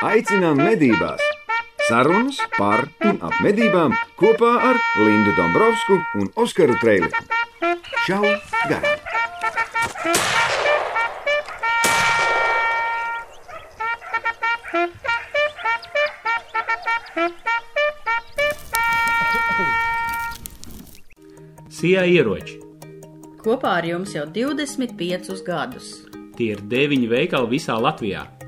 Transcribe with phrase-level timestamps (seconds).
[0.00, 1.20] Aicinām medībās!
[1.84, 7.20] Sarunas par un ap medībām kopā ar Lindu Dombrovskiju un Oskaru Trēliņu.
[8.06, 8.24] Čau!
[8.70, 8.96] Garām!
[21.68, 22.56] Sijā ieroči.
[23.44, 25.94] Kopā ar jums jau 25 gadus.
[26.40, 28.39] Tie ir deviņi veikali visā Latvijā.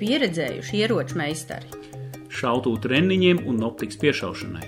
[0.00, 1.68] Pieredzējuši ieroču meistari.
[2.34, 4.64] Šautu treniņiem un optikas piešaušanai.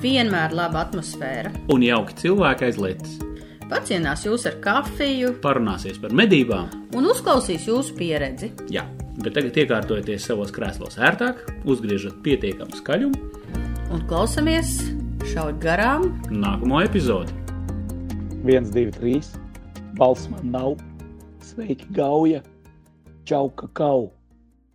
[0.00, 1.50] Vienmēr laba atmosfēra.
[1.74, 3.16] Un jauki cilvēki aiz lietas.
[3.70, 6.70] Pacienās jūs ar kafiju Parunāsies par medībām.
[6.96, 8.50] un uzklausīs jūsu pieredzi.
[8.70, 8.82] Jā,
[9.22, 13.28] bet tagad iekārtojieties savos krēslos ērtāk, uzgriežat pietiekamu skaļumu
[13.90, 14.76] Un klausamies
[15.32, 16.08] šaut garām.
[16.30, 17.32] nākamo epizodi.
[18.46, 19.20] 1, 2, 3.
[19.98, 20.76] Balsts man nav.
[21.42, 22.40] Sveiki, Gauja.
[23.26, 24.12] Čau, kakau.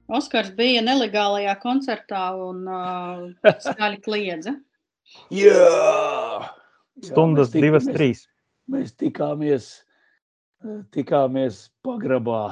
[0.08, 3.24] Oskars bija nelegālajā koncertā un uh,
[3.66, 4.54] skaļi kliedza.
[5.34, 6.52] Jā!
[7.06, 8.22] Stundas Jā, divas, mēs- trīs.
[8.72, 9.66] Mēs tikāmies,
[10.96, 12.44] tikāmies pagrabā.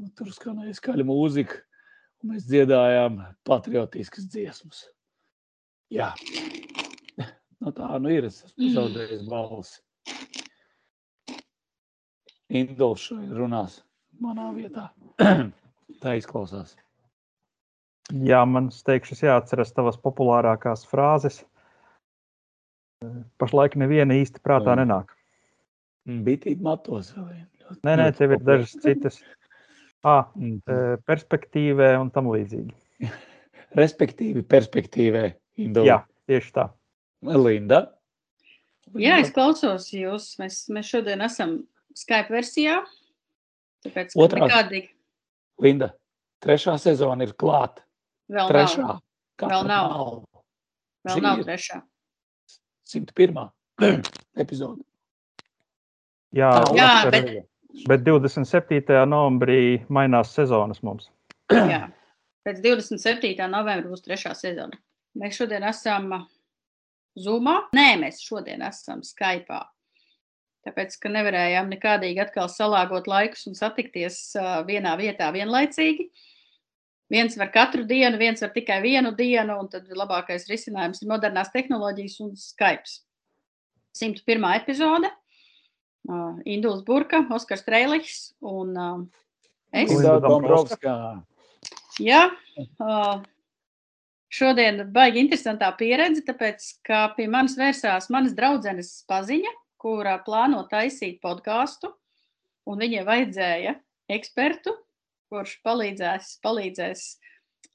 [0.00, 1.58] Nu, Tur skanēja skaļa mūzika,
[2.22, 4.86] un mēs dziedājām patriotiskas dziesmas.
[5.92, 6.08] Jā,
[7.60, 8.30] nu, tā nu ir.
[8.30, 9.82] Es esmu zaudējis balsi.
[12.54, 13.82] Indulš runās
[14.24, 14.88] manā vietā.
[16.02, 16.74] tā izklausās.
[18.12, 21.42] Jā, man steigšas jāatceras tavas populārākās frāzes.
[23.40, 24.80] Pašlaik neviena īsti prātā Jā.
[24.82, 25.12] nenāk.
[26.24, 27.44] Bitība matos vēl.
[27.84, 29.20] Nē, nē, tev ir dažas citas.
[30.04, 31.00] À, Mhm.
[31.08, 32.74] perspektīvē un tam līdzīgi.
[33.80, 35.24] Respektīvi, perspektīvē.
[35.64, 35.86] Indula.
[35.86, 36.68] Jā, tieši tā.
[37.24, 37.86] Linda.
[39.00, 40.34] Jā, es klausos jūs.
[40.38, 41.62] Mēs, mēs šodien esam
[41.96, 42.82] Skype versijā.
[43.84, 44.44] Tāpēc, ka Otrās.
[44.44, 44.90] nekādīgi
[45.62, 45.92] Linda.
[46.44, 47.82] Trešā sezona ir klāta.
[48.30, 48.82] vēl Trešā.
[48.86, 49.00] nav.
[49.38, 49.90] Katra Vēl nav.
[49.90, 50.22] nav.
[51.06, 51.80] Vēl Šī nav trešā.
[52.88, 53.50] 101.
[54.42, 54.82] epizode.
[56.34, 57.46] Jā, Jā, bet-
[57.88, 59.06] bet 27.
[59.06, 61.10] novembrī mainās sezonas mums.
[61.50, 61.88] Jā.
[62.44, 63.38] Pēc 27.
[63.48, 64.76] novembra būs trešā sezona.
[65.16, 66.10] Mēs šodien esam
[67.16, 67.60] Zoomā.
[67.76, 69.60] Nē, mēs šodien esam Skype.
[70.64, 74.20] Tāpēc, ka nevarējām nekādīgi atkal salāgot laikus un satikties
[74.64, 76.08] vienā vietā vienlaicīgi.
[77.12, 81.52] Viens var katru dienu, viens var tikai vienu dienu, un tad labākais risinājums ir modernās
[81.52, 82.96] tehnoloģijas un Skype.
[83.94, 84.48] 101.
[84.56, 85.10] epizode.
[86.08, 88.96] Uh, Induls Burka, Oskars Trēliņš un uh,
[89.72, 89.92] es.
[90.20, 90.96] Dombrovska.
[92.02, 92.26] Jā,
[92.82, 93.22] uh,
[94.28, 99.54] šodien baigi interesantā pieredze, tāpēc, ka pie manis vērsās manas draudzenes paziņa,
[99.84, 101.90] kura plāno taisīt podkāstu,
[102.64, 103.74] un viņai vajadzēja
[104.16, 104.72] ekspertu,
[105.32, 107.04] kurš palīdzēs, palīdzēs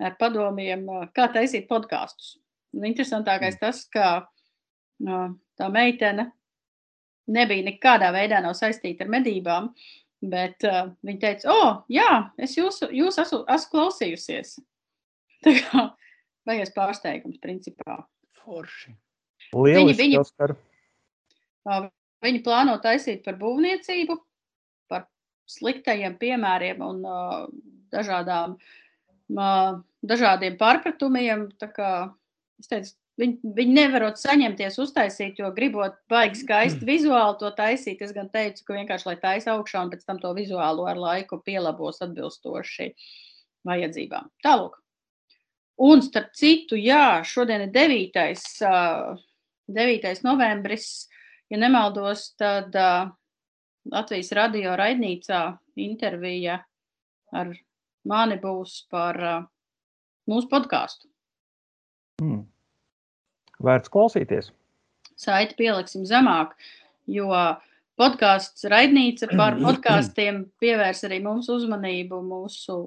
[0.01, 2.37] ar padomiem, kā taisīt podkāstus.
[2.73, 4.27] Un Interesantākais tas, ka
[4.99, 6.31] tā meitene
[7.29, 9.71] nebija nekādā veidā nav saistīta ar medībām,
[10.19, 12.07] Bet uh, viņa teica, o, oh, jā,
[12.43, 14.57] es jūs, jūs esmu, esmu klausījusies.
[15.45, 15.83] Tā kā
[16.49, 18.01] baigies pārsteigums, principā.
[18.41, 18.91] Forši.
[19.55, 20.57] Lieliski, viņi- Oskar.
[22.25, 24.17] Viņi plāno taisīt par būvniecību,
[24.91, 25.07] par
[25.49, 27.45] sliktajiem piemēriem un uh,
[27.95, 28.57] dažādām,
[29.35, 31.47] uh, dažādiem pārpratumiem.
[31.75, 31.91] Kā
[32.67, 37.99] teicu, Viņi, viņi nevarot saņemties, uztaisīt, jo gribot baigi skaisti vizuāli to taisīt.
[38.05, 41.41] Es gan teicu, ka vienkārši lai taisa augšā un pēc tam to vizuālo ar laiku
[41.43, 42.93] pielabos atbilstoši
[43.67, 44.29] vajadzībām.
[44.45, 44.77] Tālāk.
[45.83, 48.23] Un starp citu, jā, šodien ir 9.
[48.63, 49.19] Uh,
[49.67, 50.23] 9.
[50.23, 51.09] novembris.
[51.49, 53.09] Ja nemaldos, tad uh,
[53.89, 55.41] Latvijas radio raidnīcā
[55.81, 56.59] intervija
[57.33, 57.53] ar
[58.09, 59.47] mani būs par uh,
[60.29, 61.09] mūsu podkāstu.
[62.21, 62.45] Hmm.
[63.63, 64.51] Vērts klausīties.
[65.19, 66.53] saiti pieliksim zemāk,
[67.07, 67.31] jo
[67.99, 72.77] podkāsts raidnīca par podkāstiem pievērs arī mums uzmanību mūsu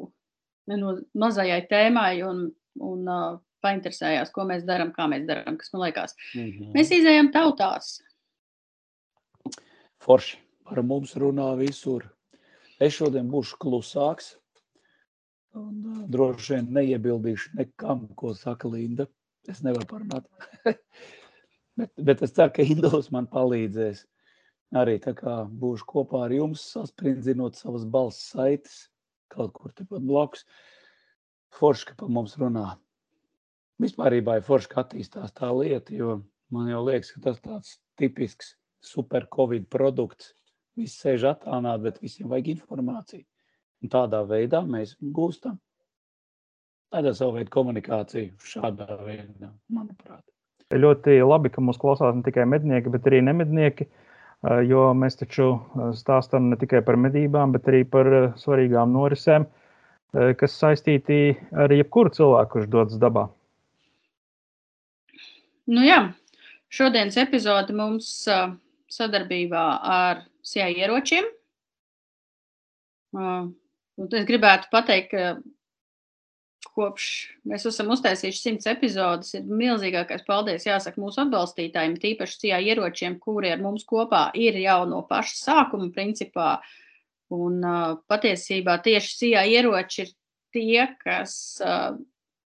[0.70, 2.46] neno- mazajai tēmai un,
[2.80, 6.16] un uh, painteresējās, ko mēs darām, kā mēs darām, kas man liekas.
[6.34, 6.72] Mhm.
[6.76, 7.98] Mēs izējām tautās.
[10.02, 10.38] Forši.
[10.66, 12.06] Par mums runā visur.
[12.82, 14.36] Es šodien būšu klusāks.
[15.58, 19.06] Un, uh, droši vien neiebildīšu nekam, ko saka Linda.
[19.50, 20.26] Es nevaru parunāt.
[21.78, 24.04] bet, bet es ceru, ka Indus man palīdzēs.
[24.82, 28.86] Arī tā kā būšu kopā ar jums, sasprindzinot savas balss saites
[29.32, 30.46] kaut kur tepat blakus.
[31.58, 32.72] Forši, ka par mums runā.
[33.82, 36.22] Vispār ir forši, ka attīstās tā lieta, jo
[36.54, 40.32] man jau liekas, ka tas tāds tipisks super covid produkts.
[40.76, 43.24] Visi sēž attālināti, bet visiem vajag informāciju.
[43.82, 45.58] Un tādā veidā mēs viņu gūstam.
[46.92, 50.22] tāda savu veidu komunikācija šādā veidā, manuprāt.
[50.72, 53.88] Ļoti labi, ka mūs klausās ne tikai mednieki, bet arī nemednieki.
[54.66, 55.52] Jo mēs taču
[55.94, 58.08] stāstām ne tikai par medībām, bet arī par
[58.40, 59.46] svarīgām norisēm,
[60.40, 63.28] kas saistīti ar jebkuru cilvēku, kurš dodas dabā.
[65.70, 66.00] Nu jā,
[66.74, 68.10] šodienas epizode mums
[68.92, 71.28] sadarbībā ar SIA ieročiem.
[74.02, 77.06] Es gribētu pateikt, ka kopš
[77.48, 83.52] mēs esam uztaisījuši simts epizodes, ir milzīgākais paldies jāsaka mūsu atbalstītājiem, tīpaši tajā ieročiem, kuri
[83.52, 86.54] ar mums kopā ir jau no paša sākuma principā.
[87.32, 90.10] Un uh, patiesībā tieši CIA ieroči ir
[90.52, 91.34] tie, kas
[91.64, 91.94] uh,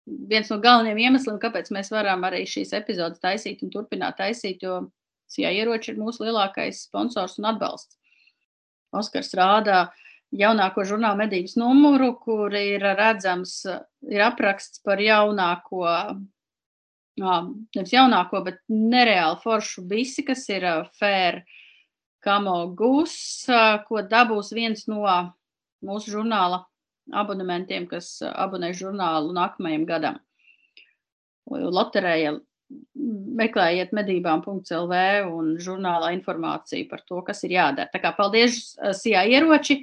[0.07, 4.85] viens no galvenajiem iemesliem, kāpēc mēs varam arī šīs epizodes taisīt un turpināt taisīt, jo
[5.27, 7.97] CIA ieroči ir mūsu lielākais sponsors un atbalsts.
[8.95, 13.61] Oskars rādā uh, jaunāko žurnāla medības numuru, kur ir redzams,
[14.07, 15.85] ir apraksts par jaunāko,
[17.17, 20.67] nevis jaunāko, bet nereāli foršu visi, kas ir
[20.99, 21.43] fair
[22.23, 23.47] kamo gus,
[23.87, 25.05] ko dabūs viens no
[25.85, 26.65] mūsu žurnāla
[27.13, 30.19] abonementiem, kas abonē žurnālu nākamajam gadam.
[31.47, 32.33] Loterēja
[33.37, 34.97] meklējiet medībām.lv
[35.31, 37.91] un žurnālā informāciju par to, kas ir jādara.
[37.93, 39.81] Tā kā paldies, Sijā ieroči!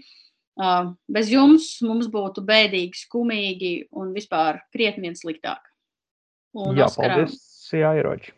[1.11, 5.65] Bez jums mums būtu bēdīgi, skumīgi un vispār krietni vien sliktāk.
[6.55, 7.41] Un Jā, Oskaram, paldies,
[7.75, 8.31] jā, ieroči.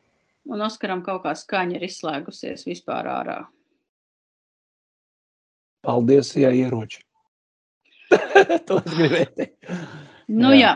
[0.49, 3.41] Un Oskaram kaut kā skaņa ir izslēgusies vispār ārā.
[5.85, 7.03] Paldies, jā, ieroči.
[8.67, 9.77] to es gribēju teikt.
[10.33, 10.63] Nu jā.
[10.63, 10.75] jā.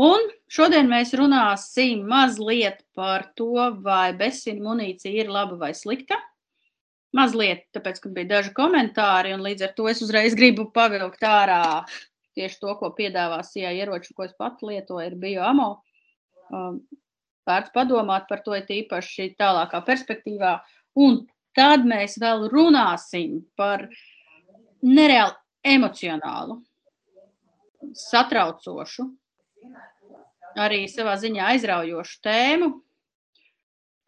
[0.00, 6.16] Un šodien mēs runāsim mazliet par to, vai bezsina munīcija ir laba vai slikta.
[7.12, 11.84] Mazliet, tāpēc, ka bija daži komentāri, un līdz ar to es uzreiz gribu pavilkt ārā
[12.32, 15.68] tieši to, ko piedāvā CIA ieroči, ko es pat lietoju, ir bioamo.
[16.52, 16.80] Um,
[17.48, 20.56] vērts padomāt par to, īpaši tālākā perspektīvā.
[21.04, 23.84] Un tad mēs vēl runāsim par
[24.80, 25.36] nereāli
[25.76, 26.62] emocionālu,
[27.92, 29.04] satraucošu,
[30.58, 32.70] arī savā ziņā aizraujošu tēmu,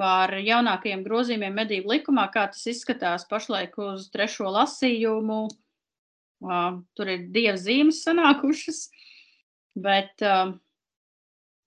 [0.01, 5.47] par jaunākajiem grozījumiem medību likumā, kā tas izskatās pašlaik uz trešo lasījumu.
[6.99, 8.89] Tur ir dievs zīmes sanākušas,
[9.81, 10.25] bet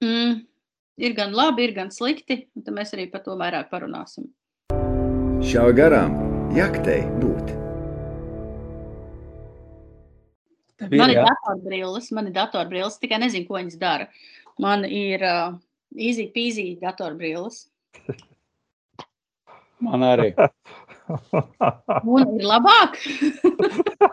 [0.03, 0.33] mm,
[1.01, 4.29] ir gan labi, ir gan slikti, un tad mēs arī par to vairāk parunāsim.
[5.47, 6.19] Šā garām
[6.57, 7.66] jaktei būt.
[10.91, 14.07] Man ir datorbrilles, man ir datorbrilles, tikai nezinu, ko viņas dara.
[14.61, 15.57] Man ir uh,
[15.95, 17.65] easy peasy datorbrilles.
[19.79, 20.31] Man arī.
[22.15, 22.97] Un ir labāk.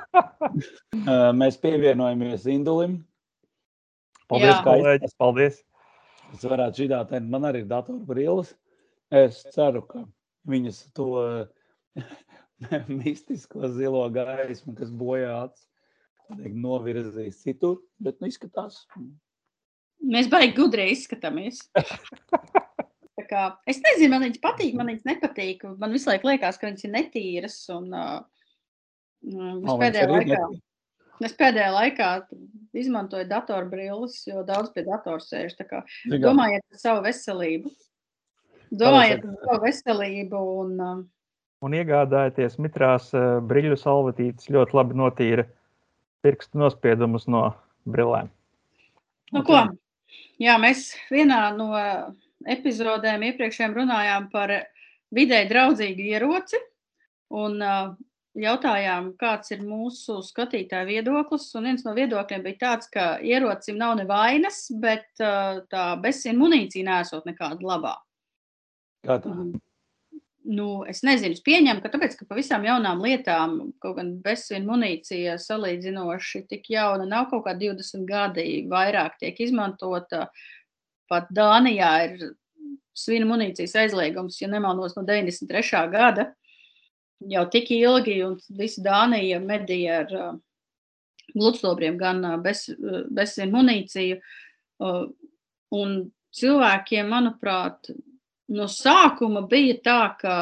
[1.40, 2.98] Mēs pievienojamies Indulim.
[4.28, 5.16] Paldies, kolēģis.
[5.20, 5.62] Paldies.
[6.34, 8.52] Es varētu teikt, man arī ir datorbrilles.
[9.14, 10.02] Es ceru, ka
[10.50, 11.08] viņas to
[12.88, 15.66] mistisko zilo gaismu, kas bojāts,
[16.32, 18.84] novirzīs citur, bet nu izskatās.
[20.04, 21.62] Mēs baigi gudri izskatāmies.
[23.30, 25.62] Kā, es nezinu, man viņas patīk, man viņas nepatīk.
[25.80, 27.56] Man visu laiku liekas, ka viņas ir netīras.
[27.72, 28.20] Un, uh,
[29.24, 30.40] es, pēdējā laikā,
[31.28, 32.10] es pēdējā laikā
[32.82, 35.56] izmantoju datorbrilles, jo daudz pie datora sēž.
[36.10, 37.72] Domājiet par savu veselību.
[38.74, 40.44] Domājiet par savu veselību.
[40.64, 41.02] Un, uh,
[41.64, 45.48] un iegādājieties mitrās uh, brīļu salvetītes, ļoti labi notīra
[46.24, 47.46] pirkstu nospiedumus no
[47.88, 48.30] brillēm.
[49.34, 49.60] Nu, ko?
[50.40, 51.70] Jā, mēs vienā no
[52.50, 54.52] epizodēm iepriekšējām runājām par
[55.14, 56.60] vidē draudzīgu ieroci
[57.34, 57.94] un uh,
[58.38, 61.46] jautājām, kāds ir mūsu skatītāja viedoklis.
[61.58, 66.88] Un viens no viedokļiem bija tāds, ka ierocim nav nevainas, bet uh, tā bezsina munīcija
[66.88, 67.94] nesot nekāda labā.
[69.06, 69.34] Kā tā?
[70.44, 76.42] Nu, es nezinu, pieņemu, ka tāpēc, ka pavisam jaunām lietām, kaut gan bezsina munīcija salīdzinoši
[76.50, 80.26] tik jauna, nav kaut kā 20 gadi, vairāk tiek izmantota.
[81.08, 82.26] Pat Dānijā ir
[82.96, 85.80] svina munīcijas aizliegums, ja nemaldos, no 93.
[85.92, 86.28] gada.
[87.30, 90.32] Jau tik ilgi, un visa Dānija medīja ar uh,
[91.32, 94.20] gludstobriem, gan uh, bez, uh, bez munīciju.
[94.84, 95.06] Uh,
[95.72, 96.02] un
[96.36, 97.94] cilvēkiem, manuprāt,
[98.52, 100.36] no sākuma bija tā, ka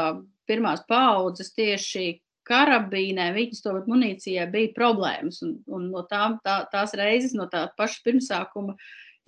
[0.48, 2.18] pirmās paudzes tieši
[2.48, 5.40] karabīnē, viņas to munīcijai bija problēmas.
[5.46, 8.74] Un, un no tām, tā, tās reizes, no tā paša pirmsākuma,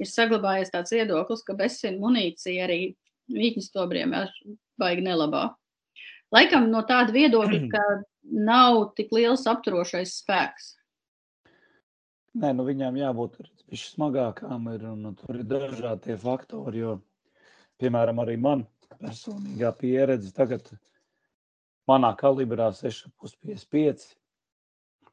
[0.03, 2.81] ir saglabājies tāds viedoklis, ka bezsina munīcija arī
[3.31, 4.33] viņas tobriem ir
[4.81, 5.49] baigi nelabā.
[6.35, 7.85] Laikam no tāda viedokļa, ka
[8.25, 10.73] nav tik liels apturošais spēks.
[12.35, 13.37] Nē, nu viņām jābūt
[13.79, 16.97] smagākām ir, un tur ir dažādi faktori, jo,
[17.83, 18.65] piemēram, arī man
[19.01, 20.69] personīgā pieredze tagad
[21.91, 24.07] manā kalibrā 6,55,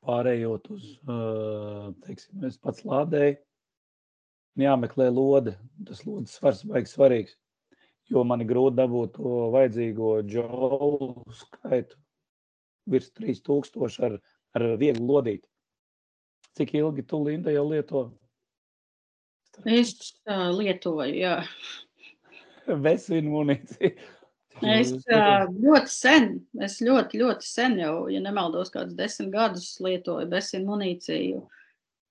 [0.02, 0.86] pārējot uz,
[2.06, 3.38] teiksim, es pats lādēju,
[4.62, 5.56] jāmeklē lode,
[5.88, 7.36] tas lodes svars baigs svarīgs,
[8.12, 12.00] jo man ir grūti dabūt to vajadzīgo džolu skaitu
[12.92, 14.18] virs 3000 ar,
[14.58, 15.48] ar vieglu lodīti.
[16.58, 18.02] Cik ilgi tu, Linda, jau lieto?
[19.68, 19.94] Es
[20.26, 21.38] uh, lietoju, jā.
[22.68, 23.94] Vesinu munīciju.
[24.62, 26.28] Es ļoti sen,
[26.62, 31.40] es ļoti, ļoti sen jau, ja nemaldos, kādus desmit gadus lietoju besinu munīciju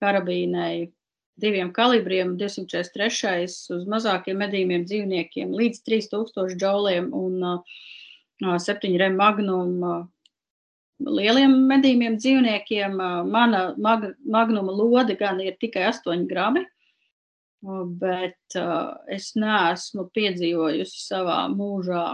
[0.02, 0.88] karabīnei
[1.40, 3.44] diviem kalibriem, 243
[3.76, 10.02] uz mazākiem medījumiem dzīvniekiem līdz 3000 džauliem un uh, 7 rem magnum uh,
[11.06, 12.98] lieliem medījumiem dzīvniekiem.
[13.30, 16.64] Mana mag, magnuma lode gan ir tikai 8 grabi,
[17.60, 18.56] bet
[19.12, 22.06] es neesmu piedzīvojusi savā mūžā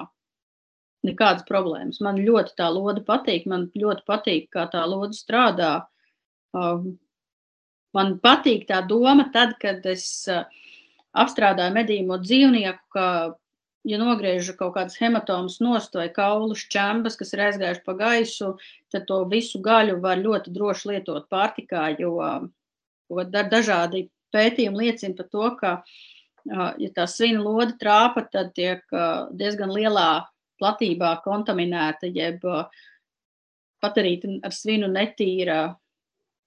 [1.07, 2.00] nekādas problēmas.
[2.03, 5.87] Man ļoti tā lode patīk, man ļoti patīk, kā tā lode strādā.
[7.97, 10.26] Man patīk tā doma, tad, kad es
[11.17, 13.07] apstrādāju medījumu dzīvnieku, ka
[13.87, 18.50] ja nogriežu kaut kādas hematomas nost vai kaulu šķembas, kas ir aizgājuši pa gaisu,
[18.93, 22.19] tad to visu gaļu var ļoti droši lietot pārtikā, jo
[23.31, 25.73] dažādi pētījumi liecina par to, ka,
[26.80, 28.83] ja tā svina loda trāpa, tad tiek
[29.37, 30.26] diezgan lielā
[30.61, 32.45] platībā kontaminēta, jeb
[33.85, 35.61] padarīta ar svinu netīra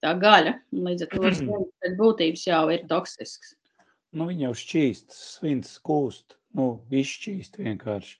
[0.04, 0.56] tā gaļa.
[0.74, 3.54] Līdz ar to svins būtības jau ir toksisks.
[4.10, 8.16] Nu, viņa jau šķīst, svins kūst nu, izšķīst vienkārši.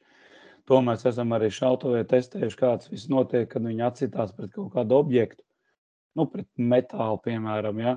[0.70, 5.00] To mēs esam arī šautavē testējuši, kāds viss notiek, kad viņi atcitās pret kaut kādu
[5.00, 5.42] objektu,
[6.18, 7.96] nu, pret metālu, piemēram, ja?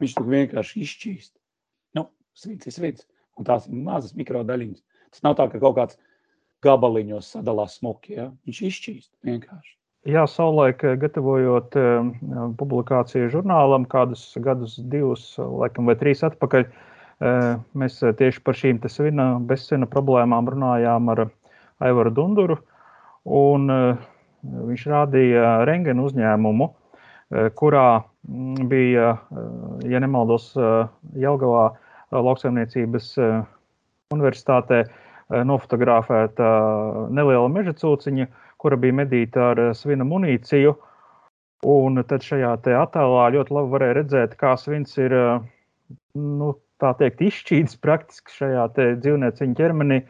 [0.00, 1.32] Viņš tur vienkārši izšķīst.
[1.98, 2.08] Nu,
[2.38, 3.06] svīts ir svīts,
[3.38, 4.82] un tās ir mazas mikrodaļiņas.
[5.14, 6.00] Tas nav tā, ka kaut kāds
[6.64, 8.30] gabaliņos sadalās smuki, ja?
[8.48, 9.76] Viņš izšķīst vienkārši.
[10.10, 12.10] Jā, savulaik gatavojot uh,
[12.60, 16.90] publikāciju žurnālam, kādus gadus, divus, laikam, vai trīs atpakaļ, uh,
[17.22, 21.28] Mēs tieši par šīm svina, bezsvina problēmām runājām ar
[21.84, 22.58] Aivaru Dunduru.
[23.24, 23.70] Un
[24.42, 26.68] viņš rādīja rengenu uzņēmumu,
[27.56, 27.86] kurā
[28.70, 29.16] bija,
[29.84, 30.52] ja nemaldos,
[31.18, 31.66] Jelgavā
[32.14, 33.12] lauksaimniecības
[34.14, 34.84] universitātē
[35.48, 36.48] nofotografēta
[37.14, 38.28] neliela meža cūciņa,
[38.60, 40.74] kura bija medīta ar svina munīciju.
[41.64, 45.14] Un tad šajā attēlā ļoti labi varēja redzēt, kā svins ir
[46.14, 46.50] nu,
[46.84, 50.02] teikt, izšķīdis praktiski šajā dzīvnieciņa ķermenī.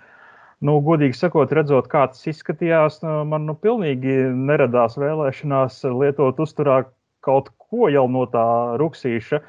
[0.64, 6.84] Nu, godīgi sakot, redzot, kā tas izskatījās, nu, man nu, pilnīgi neradās vēlēšanās lietot uzturā
[7.24, 8.46] kaut ko jau no tā
[8.80, 9.42] ruksīša.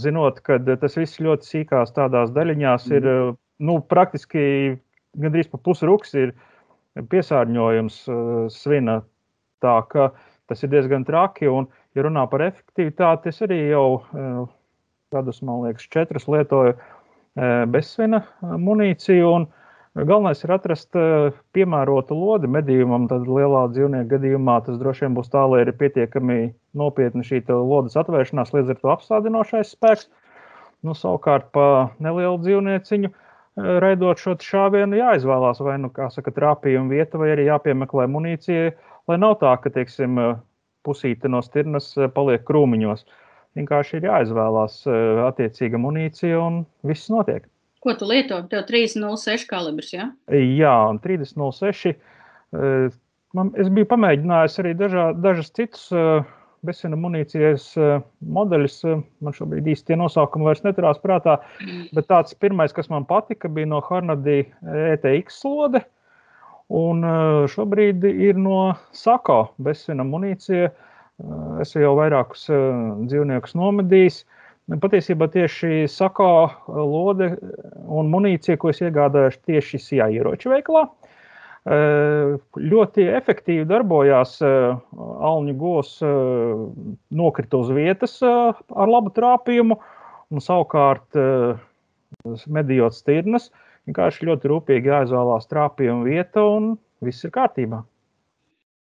[0.00, 3.36] Zinot, ka tas viss ļoti sīkās tādās daļiņās ir mm.
[3.66, 4.44] nu, praktiski
[5.18, 6.34] gandrīz pa pusi ruks ir
[7.10, 8.00] piesārņojums
[8.54, 9.00] svina.
[9.62, 10.10] Tā ka
[10.50, 11.48] tas ir diezgan traki.
[11.48, 14.02] Un, ja runā par efektivitāti, es arī jau
[15.14, 16.74] gadus, man liekas, četras lietoju
[17.70, 19.34] bezsvina munīciju.
[19.94, 23.04] Galvenais ir atrast e, piemērotu lodi medījumam.
[23.10, 26.38] Tad lielā dzīvnieku gadījumā tas droši vien būs tā, lai ir pietiekami
[26.74, 30.08] nopietna šī lodes atvēršanās, līdz ar to apstādinošais spēks.
[30.84, 33.12] Nu, savukārt, pa nelielu dzīvnieciņu
[33.54, 38.74] raidot šo šāvienu, jāizvēlās vai nu, saka, trāpījuma vieta, vai arī jāpiemeklē munīcija,
[39.08, 40.18] lai nav tā, ka, teiksim,
[40.84, 43.06] pusīte no stirnas paliek krūmiņos.
[43.54, 47.46] Vienkārši ir jāizvēlās eh, attiecīga munīcija un viss notiek.
[47.84, 48.38] Ko tu lieto?
[48.48, 50.08] Tev 306 kalibrs, ja?
[50.32, 51.92] Jā, 306.
[51.92, 52.94] Eh,
[53.36, 56.24] man, es biju pamēģinājis arī dažā, dažas citas eh,
[56.64, 57.66] bezsena munīcijas
[58.24, 58.78] modeļus.
[59.20, 61.36] Man šobrīd īsti tie nosaukumi vairs neturās prātā,
[61.92, 65.82] bet tāds pirmais, kas man patika, bija no Harnadi ETX lode.
[66.72, 67.04] Un
[67.52, 70.72] šobrīd ir no Sako bezsena munīcija.
[71.60, 74.22] Esmu jau vairākus dzīvniekus nomedījis.
[74.64, 76.28] Patiesībā tieši sakā
[76.72, 77.34] lode
[77.92, 80.86] un munīcija, ko es iegādājos tieši SIA ieroču veikalā,
[82.72, 84.38] ļoti efektīvi darbojās.
[84.40, 85.98] Alņu gos
[87.12, 89.76] nokrita uz vietas ar labu trāpījumu,
[90.32, 91.20] un savukārt
[92.48, 93.50] medījot stirnas,
[93.84, 97.82] vienkārši ļoti rūpīgi jāizvēlās trāpījuma vieta, un viss ir kārtībā.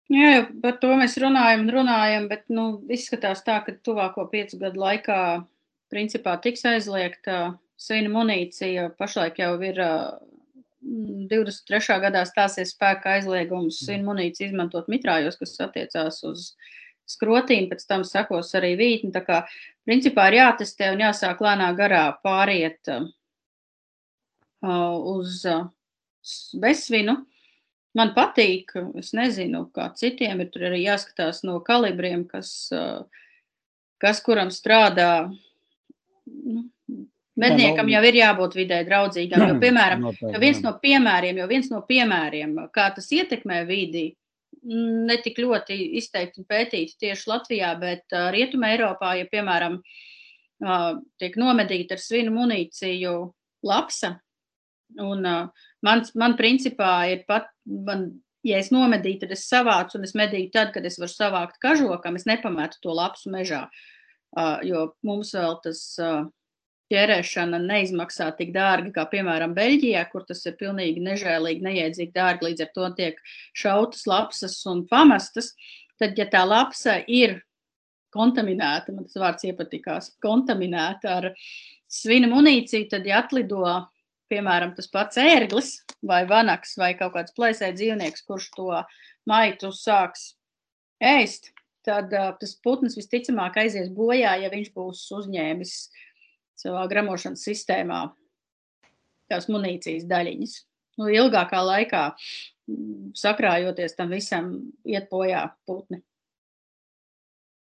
[0.09, 4.81] Jā, par to mēs runājam un runājam, bet nu, izskatās tā, ka tuvāko piecu gadu
[4.85, 5.21] laikā
[5.97, 8.91] principā tiks aizliegta svina munīcija.
[9.01, 9.81] Pašlaik jau ir
[10.87, 12.01] 23.
[12.05, 16.51] gadā stāsies spēkā aizliegums svina munīciju izmantot mitrājos, kas attiecās uz
[17.09, 19.13] skrotīm, pēc tam sekos arī vītni.
[19.15, 19.41] Tā kā
[19.87, 23.07] principā ir jātestē un jāsāk lēnā garā pāriet uh,
[24.67, 25.67] uz uh,
[26.61, 27.17] bezsvinu.
[27.97, 33.07] Man patīk, es nezinu, kā citiem ir tur arī jāskatās no kalibriem, kas, uh,
[34.03, 35.31] kas kuram strādā.
[36.27, 36.65] Nu,
[37.37, 41.83] Medniekam jau ir jābūt vidē draudzīgam, jo, piemēram, jo viens no piemēriem, jo viens no
[41.85, 44.07] piemēriem, kā tas ietekmē vidi,
[44.67, 49.77] netik ļoti izteikti pētīts tieši Latvijā, bet Rietumē Eiropā, ja, piemēram,
[51.21, 53.13] tiek nomedīta ar svinu munīciju
[53.69, 54.15] lapsa,
[54.97, 58.09] un man, man principā ir pat, man,
[58.49, 62.17] ja es nomedīju, tad es savācu, un es medīju tad, kad es varu savākt kažokam,
[62.17, 63.96] es nepametu to lapsu mežā, uh,
[64.67, 65.83] jo mums vēl tas.
[66.87, 72.63] Ķerēšana neizmaksā tik dārgi kā, piemēram, Beļģijā, kur tas ir pilnīgi nežēlīgi, neiedzīgi dārgi, līdz
[72.63, 73.19] ar to tiek
[73.59, 75.49] šautas lapsas un pamestas,
[75.99, 77.41] tad, ja tā lapsa ir
[78.15, 81.29] kontaminēta, man tas vārds iepatikās, kontaminēta ar
[81.91, 83.65] svina munīciju, tad, ja atlido,
[84.31, 85.75] piemēram, tas pats ērglis
[86.07, 88.71] vai vanaks vai kaut kāds plēsē dzīvnieks, kurš to
[89.27, 90.35] maitu sāks
[91.03, 91.53] ēst,
[91.87, 95.75] tad uh, tas putns visticamāk aizies bojā, ja viņš būs uzņēmis
[96.57, 98.01] savā gramošanas sistēmā
[99.31, 100.59] tās munīcijas daļiņas.
[100.97, 104.53] Nu, ilgākā laikā mm, sakrājoties tam visam,
[104.89, 106.01] iet bojā putni.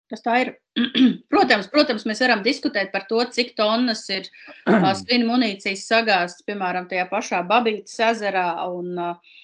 [0.09, 0.55] Tas tā ir.
[1.33, 4.29] protams, protams, mēs varam diskutēt par to, cik tonnas ir
[5.01, 8.49] svinu munīcijas sagāztas, piemēram, tajā pašā Babītas ezerā.
[8.71, 9.39] Un, uh,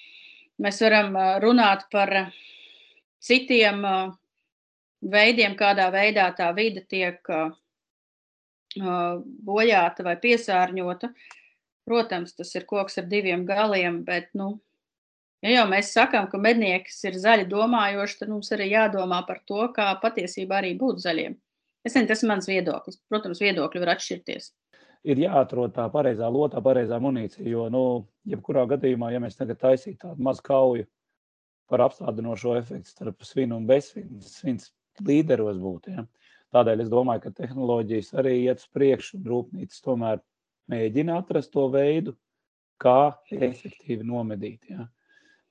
[0.62, 2.14] mēs varam runāt par
[3.24, 4.14] citiem uh,
[5.10, 7.52] veidiem, kādā veidā tā vide tiek uh,
[9.44, 11.12] bojāta vai piesārņota.
[11.84, 14.54] Protams, tas ir koks ar diviem galiem, bet, nu,
[15.44, 19.66] ja jau mēs sakām, ka mednieks ir zaļi domājošs, tad mums arī jādomā par to,
[19.76, 21.36] kā patiesībā arī būt zaļiem.
[21.84, 23.02] Es nezinu, tas ir mans viedoklis.
[23.12, 24.52] Protams, viedokļi var atšķirties.
[25.04, 27.44] Ir jāatrod tā pareizā lotā, pareizā munīcija.
[27.44, 27.82] Jo, nu,
[28.24, 30.86] jebkurā gadījumā, ja mēs tagad taisītu tādu mazu kauju
[31.68, 34.70] par apstādinošo efektu starp svinu un bezsvinu, svins
[35.02, 35.94] līderos būtu.
[35.96, 36.04] Ja?
[36.54, 40.20] Tādēļ es domāju, ka tehnoloģijas arī iet uz priekšu, un rūpnīcas tomēr
[40.70, 42.14] mēģina atrast to veidu,
[42.80, 44.70] kā efektīvi nomedīt.
[44.70, 44.88] Ja.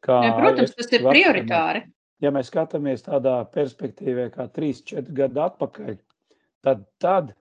[0.03, 1.85] Kā ja, protams, tas ir prioritāri.
[2.23, 5.97] Ja mēs skatāmies tādā perspektīvā, kā 3-4 gadu atpakaļ,
[6.63, 7.33] tad, tad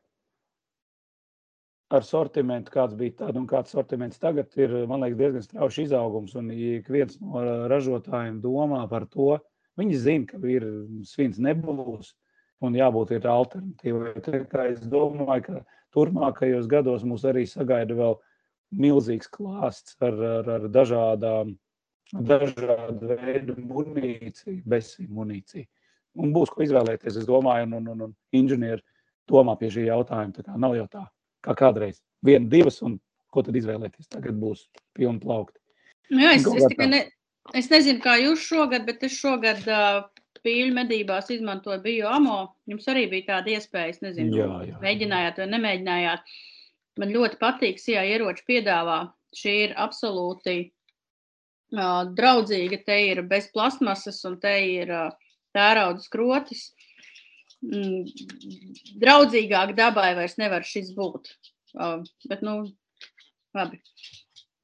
[1.92, 6.34] ar sortimentu, kāds bija tad un kāds sortiments tagad, ir liekas, diezgan strauji izaugums.
[6.40, 9.36] Un ik viens no ražotājiem domā par to.
[9.80, 10.66] Viņi zina, ka ir
[11.08, 12.12] svins nebūs,
[12.62, 14.14] un jābūt ir alternatīvai.
[14.68, 15.62] Es domāju, ka
[15.96, 18.18] turpmākajos gados mūs arī sagaida vēl
[18.72, 21.54] milzīgs klāsts ar, ar, ar dažādām,
[22.12, 25.68] dažādu veidu munīciju, bezsīm munīciju.
[26.20, 28.85] Un būs ko izvēlēties, es domāju, un, un, un, un inženieri
[29.28, 30.37] domā pie šī jautājuma.
[30.37, 31.06] Tā kā nav jau tā,
[31.44, 32.02] kā kādreiz.
[32.24, 32.98] Viena, divas, un
[33.32, 34.11] ko tad izvēlēties?
[34.12, 35.56] Tagad būs pilni plaukti.
[36.12, 37.06] Nu jā, es, es, ne,
[37.59, 40.05] es nezinu, kā jūs šogad, bet es šogad uh,
[40.42, 42.38] spīļu medībās izmantoju bioamo.
[42.70, 44.78] Jums arī bija tāda iespēja, es nezinu, jā, jā.
[44.83, 46.33] mēģinājāt vai nemēģinājāt.
[47.00, 49.00] Man ļoti patīk, ja ieroči piedāvā.
[49.33, 52.83] Šī ir absolūti uh, draudzīga.
[52.85, 55.14] Te ir bez plasmasas un te ir uh,
[55.57, 56.66] tērauda skrotis.
[57.62, 58.11] Mm,
[59.00, 61.31] draudzīgāk dabai vairs nevar šis būt.
[61.72, 62.66] Uh, bet, nu,
[63.57, 63.81] labi.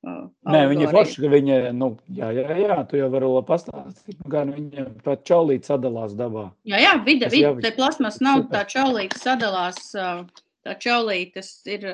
[0.07, 4.53] Nē, viņa ir forša, ka viņa, nu, jā, jā, jā, tu jau vari pastāstīt, gan
[4.55, 6.49] viņa tā čaulīt sadalās dabā.
[6.71, 7.57] Jā, jā, vide, vide, jau...
[7.65, 8.55] te plasmas nav Super.
[8.55, 11.91] tā čaulīt sadalās, tā čaulītes ir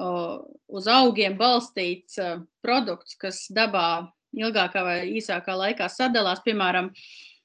[0.00, 2.16] uz augiem balstīts
[2.64, 6.40] produkts, kas dabā ilgākā vai īsākā laikā sadalās.
[6.46, 6.90] Piemēram,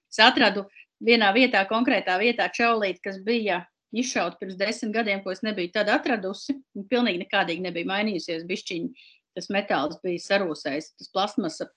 [0.10, 0.66] es atradu
[1.04, 5.90] vienā vietā, konkrētā vietā čaulīt, kas bija izšauta pirms desmit gadiem, ko es nebiju tad
[5.92, 9.08] atradusi, un pilnīgi nekādīgi nebija mainījusies bišķiņi
[9.40, 11.70] tas metāls bija sarūsējis, tas plasmasa,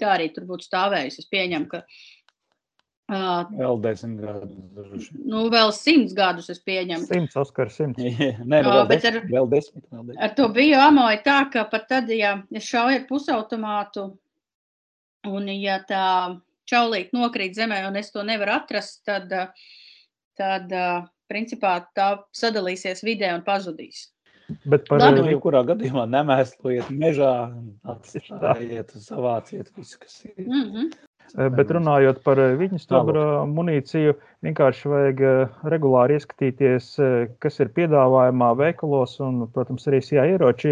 [0.00, 1.22] tā arī tur būtu stāvējusi.
[1.22, 1.84] Es pieņemu, ka
[3.10, 5.06] Uh, vēl desmit gadus.
[5.26, 7.08] Nu, vēl simts gadus es pieņemu.
[7.08, 7.98] Simts, Oskar, simts.
[8.04, 9.82] Nē, nu, vēl, desmit, ar, vēl desmit.
[9.90, 10.20] Vēl desmit.
[10.22, 14.04] Ar to bija amoja tā, ka pat tad, ja, ja šauja ar pusautomātu
[15.26, 16.04] un ja tā
[16.70, 19.34] čaulīt nokrīt zemē un es to nevaru atrast, tad,
[20.38, 20.70] tad
[21.26, 24.06] principā tā sadalīsies vidē un pazudīs.
[24.64, 27.34] Bet par to nu, jebkurā gadījumā nemēslojiet mežā,
[27.92, 30.34] atstājiet, savāciet visu, kas ir.
[30.46, 30.90] Mm -hmm.
[31.54, 35.20] Bet runājot par viņu stūra munīciju, vienkārši vajag
[35.70, 36.88] regulāri ieskatīties,
[37.38, 40.68] kas ir piedāvājumā veikalos un, protams, arī SIA ieroči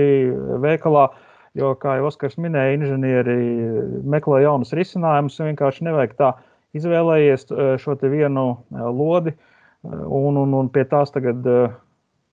[0.65, 1.09] veikalā.
[1.55, 3.37] Jo, kā jau Oskars minēja, inženieri
[4.05, 6.33] meklē jaunus risinājumus un vienkārši nevajag tā
[6.77, 7.49] izvēlējies
[7.83, 9.33] šo vienu lodi
[9.83, 11.47] un, un, un pie tās tagad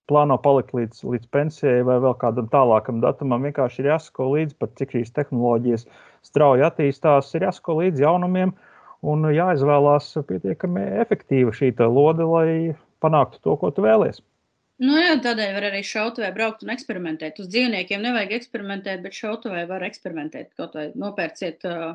[0.10, 3.46] plāno palikt līdz, līdz pensijai vai vēl kādam tālākam datumam.
[3.48, 5.88] Vienkārši ir jāsako līdzi, pat cik šīs tehnoloģijas
[6.26, 8.54] strauji attīstās, ir jāsako līdzi jaunumiem
[9.06, 12.50] un jāizvēlās pietiekami efektīva šī lode, lai
[13.04, 14.22] panāktu to, ko tu vēlies.
[14.82, 17.39] Nu, jā, tādēļ var arī šautavē braukt un eksperimentēt.
[17.39, 20.52] Uz dzīvniekiem nevajag eksperimentēt, bet šautavē var eksperimentēt.
[20.60, 21.94] Kaut vai nopērciet uh,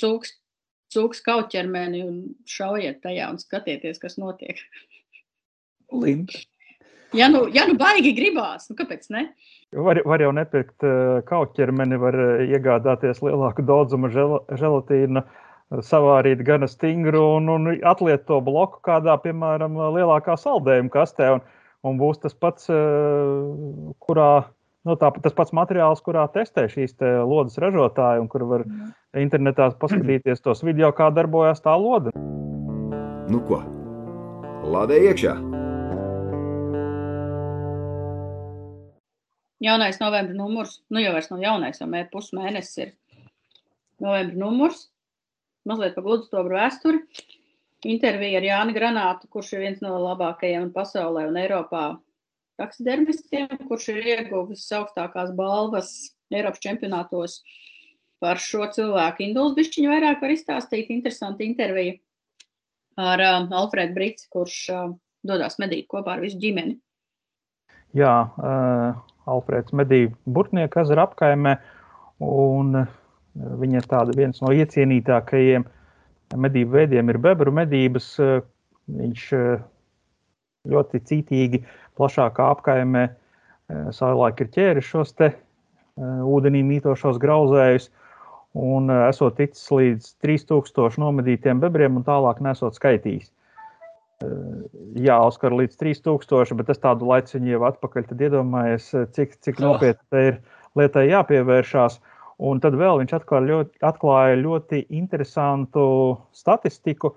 [0.00, 0.34] cūks,
[0.94, 2.18] cūks kauķermeni un
[2.50, 4.64] šaujiet tajā un skatieties, kas notiek.
[5.94, 6.42] Linda.
[7.16, 9.28] Ja nu, ja nu baigi gribās, nu kāpēc ne?
[9.72, 15.24] Var, var jau nepirkt uh, kauķermeni, var uh, iegādāties lielāku daudzumu žel, želatīnu.
[15.24, 15.44] Uh,
[15.84, 21.34] savārīt gana stingru un, un atliet to bloku kādā, piemēram, lielākā saldējuma kastē.
[21.36, 21.44] Un,
[21.84, 24.30] un būs tas pats, eh, kurā,
[24.88, 28.66] nu, tā, tas pats materiāls, kurā testē šīs te lodes ražotāji, un kur var
[29.16, 32.16] internetā paskatīties tos video, kā darbojas tā lode.
[33.28, 33.62] Nu ko?
[34.68, 35.57] Lādē iekšā!
[39.64, 42.94] Jaunais novembra numurs, nu jau vairs nav jaunais, jau pusmēnesis ir
[43.98, 44.86] novembra numurs
[45.68, 47.02] mazliet par Gludstobru vēsturi.
[47.86, 51.84] Intervija ar Jāni Granātu, kurš ir viens no labākajiem pasaulē un Eiropā
[52.58, 55.92] taksidermistiem, kurš ir ieguvis augstākās balvas
[56.34, 57.38] Eiropas čempionātos
[58.18, 59.22] par šo cilvēku.
[59.28, 60.90] Induls bišķiņu vairāk var izstāstīt.
[60.90, 61.94] Interesanti intervija
[62.98, 64.90] ar uh, Alfredu Brits, kurš uh,
[65.22, 66.74] dodas medīt kopā ar visu ģimeni.
[67.96, 71.58] Jā, uh, Alfreds medīja Burtnieku ezera apkaimē,
[72.24, 72.86] un
[73.38, 75.66] Viņa ir tāda viens no iecienītākajiem
[76.42, 78.16] medību veidiem ir bebru medības.
[78.88, 79.24] Viņš
[80.72, 81.62] ļoti cītīgi
[81.98, 83.04] plašākā apkaimē
[83.94, 85.30] savulaik ir ķēris šos te
[85.98, 87.90] ūdenī mītošos grauzējus
[88.58, 93.28] un esot ticis līdz 3000 nomedītiem bebriem un tālāk nesot skaitījis.
[94.98, 100.40] Jā, Oskar, līdz 3000, bet es tādu laiciņu jau atpakaļ iedomājos, cik, cik nopietni ir
[100.78, 102.00] lietai jāpievēršās.
[102.48, 105.84] Un tad vēl viņš atklāja ļoti, atklāja ļoti interesantu
[106.34, 107.12] statistiku,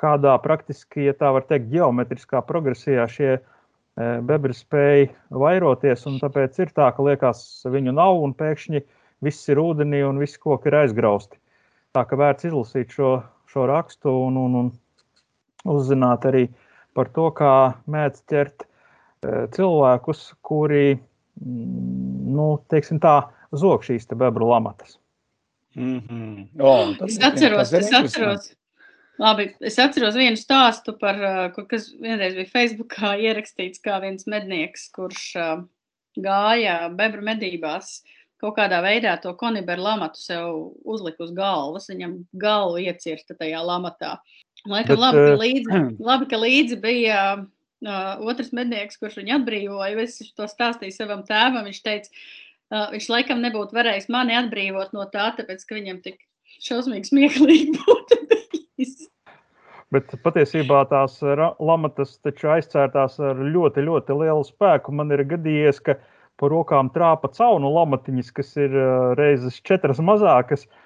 [0.00, 3.40] kādā praktiski, ja tā var teikt, geometriskā progresijā šie e,
[4.28, 6.04] bebri spēja vairoties.
[6.20, 8.84] Tāpēc ir tā, ka liekas, viņu nav un pēkšņi
[9.24, 11.40] viss ir ūdenī un visi koki ir aizgrausti.
[11.96, 13.14] Tā kā vērts izlasīt šo,
[13.48, 14.74] šo rakstu un, un, un
[15.72, 16.46] uzzināt arī
[16.96, 17.54] par to, kā
[17.92, 18.68] mēdz ķert e,
[19.56, 23.18] cilvēkus, kuri, mm, nu, teiksim tā,
[23.56, 24.98] zog šīs bebru lamatas.
[25.76, 26.46] Mm -hmm.
[26.60, 28.54] oh, es atceros, es atceros.
[29.18, 34.90] Labi, es atceros vienu stāstu par, uh, kas vienreiz bija Facebookā ierakstīts, kā viens mednieks,
[34.92, 35.62] kurš uh,
[36.16, 38.02] gāja bebru medībās,
[38.40, 41.88] kaut kādā veidā to koniberu lamatu sev uzlika uz galvas.
[41.88, 44.18] Viņam galvu iecirta tajā lamatā.
[44.66, 50.06] Laikam, Bet, labi, ka līdzi, labi, ka līdzi bija uh, otrs mednieks, kurš viņu atbrīvoja.
[50.06, 51.64] Es to stāstīju savam tēvam.
[51.68, 52.26] Viņš teica,
[52.66, 56.16] Uh, viņš laikam nebūtu varējis mani atbrīvot no tā, tāpēc ka viņam tik
[56.66, 59.04] šausmīgi smieklīgi būtu bijis.
[59.94, 61.20] Bet patiesībā tās
[61.62, 64.96] lamatas taču aizcērtās ar ļoti, ļoti lielu spēku.
[64.98, 65.94] Man ir gadījies, ka
[66.42, 68.74] pa rokām trāpa caunu lamatiņas, kas ir
[69.14, 70.66] reizes četras mazākas.
[70.66, 70.82] Uh,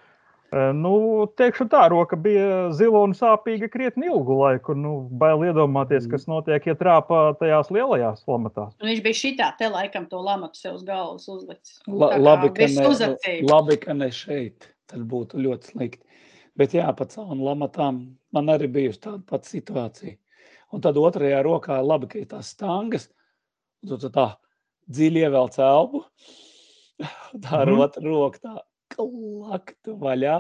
[0.50, 0.92] Nu,
[1.38, 4.74] teikšu tā, roka bija zila un sāpīga krietni ilgu laiku.
[4.74, 8.72] Nu, bail iedomāties, kas notiek, ja trāpā tajās lielajās lamatās.
[8.82, 11.78] Un viņš bija šitā, te laikam to lamatu sev uz galvas uzlicis.
[11.86, 12.88] La, labi, ka ne,
[13.46, 14.66] labi, ka ne šeit.
[14.90, 16.02] Tad būtu ļoti slikti.
[16.58, 18.02] Bet jā, pa caunu lamatām
[18.34, 20.16] man arī bijusi tāda pati situācija.
[20.74, 23.06] Un tad otrajā rokā labi, ka ir tās stangas,
[23.86, 24.26] un tu tā
[24.90, 26.02] dziļi ievelc elpu,
[27.46, 27.86] tā ar mm.
[27.86, 28.56] otru roku tā
[29.16, 30.38] klaktu vaļā,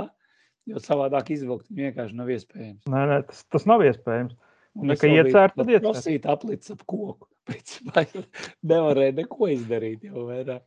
[0.70, 2.86] jo savādāk izvilkt vienkārši nav iespējams.
[2.90, 4.36] Nē, nē tas, tas nav iespējams.
[4.78, 5.88] Un, ja iecērt, tad iecērt.
[5.88, 7.26] Prasīt aplicis ap koku.
[7.50, 8.04] Principā
[8.70, 10.62] nevarēja neko izdarīt jau vairāk.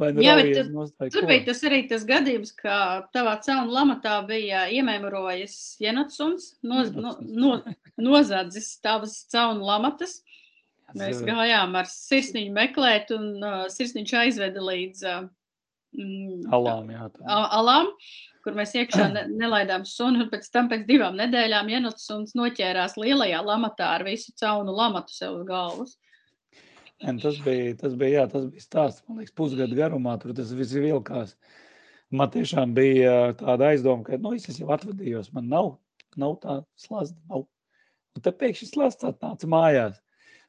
[0.00, 2.74] Nu Jā, bet tas, tur bija tas arī tas gadījums, ka
[3.14, 7.58] tavā caunu lamatā bija iememorojis Jenatsuns, noz, no, no,
[8.00, 10.22] nozadzis tavas caunu lamatas.
[10.96, 15.28] Mēs gājām ar sirsniņu meklēt, un uh, sirsniņš aizveda līdz uh,
[16.52, 17.88] alām, jā, alām,
[18.44, 20.28] kur mēs iekšā ne, nelaidām sunu.
[20.32, 25.40] Pēc tam, pēc divām nedēļām, Jenots suns noķērās lielajā lamatā ar visu caunu lamatu sev
[25.40, 25.96] uz galvas.
[27.02, 30.52] Un tas bija, tas bija, jā, tas bija stāsts, man liekas, pusgadu garumā, tur tas
[30.54, 31.34] viss vilkās.
[32.14, 35.74] Man tiešām bija tāda aizdoma, ka, nu, es jau atvadījos, man nav,
[36.20, 37.48] nav tā slazda, nav.
[38.12, 39.98] Un tad pēkšņi slazds atnāca mājās.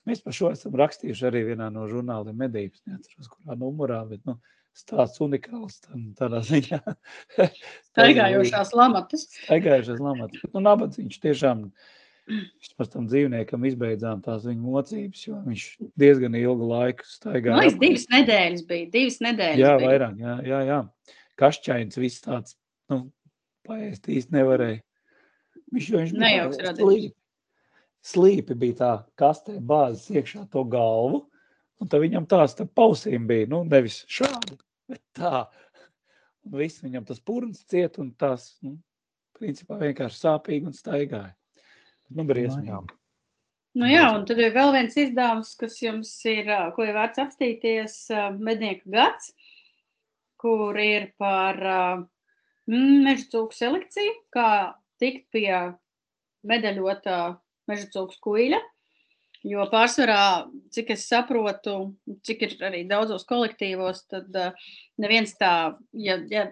[0.07, 4.35] Mēs par šo esam rakstījuši arī vienā no žurnāliem medības, neatceros, kurā numurā, bet, nu,
[4.77, 5.81] stāsts unikāls
[6.19, 6.79] tādā ziņā.
[7.91, 9.27] Staigājošās lamatas.
[9.43, 10.45] Staigājošās lamatas.
[10.53, 11.67] Nu, nabadzīgs tiešām
[12.23, 15.63] Vismaz tam dzīvniekam izbeidzām tās viņa mocības, jo viņš
[15.99, 17.57] diezgan ilgu laiku staigāja.
[17.57, 18.87] Man liekas, divas nedēļas bija.
[18.93, 19.89] Divas nedēļas jā, bija.
[19.89, 20.77] vairāk, jā, jā, jā.
[21.41, 22.55] Kašķains viss tāds,
[22.93, 23.01] nu,
[23.67, 24.79] paēst īsti nevarēja.
[25.73, 27.17] Viņš, viņš bija Nejauks radījums.
[28.03, 31.25] Slīpi bija tā kastē bāzes iekšā to galvu,
[31.81, 34.57] un tad viņam tās tā pausīm bija, nu, nevis šādi,
[34.91, 35.45] bet tā.
[36.43, 38.75] Un viss viņam tas purns ciet, un tās, nu,
[39.37, 41.31] principā vienkārši sāpīgi un staigāja.
[42.13, 42.83] Nu, briesmīgi.
[43.79, 47.95] Nu jā, un tad ir vēl viens izdevums, kas jums ir, ko ir vērts apstīties,
[48.37, 49.31] mednieku gads,
[50.37, 51.57] kur ir par
[52.69, 54.49] mm, meža cūku selekciju, kā
[55.01, 55.49] tikt pie
[56.45, 57.17] medaļotā
[57.71, 58.61] meža cūku kuiļa.
[59.43, 64.69] Jo pārsvarā, cik es saprotu, cik ir arī daudzos kolektīvos, tad uh,
[65.03, 66.45] neviens tā, ja, ja,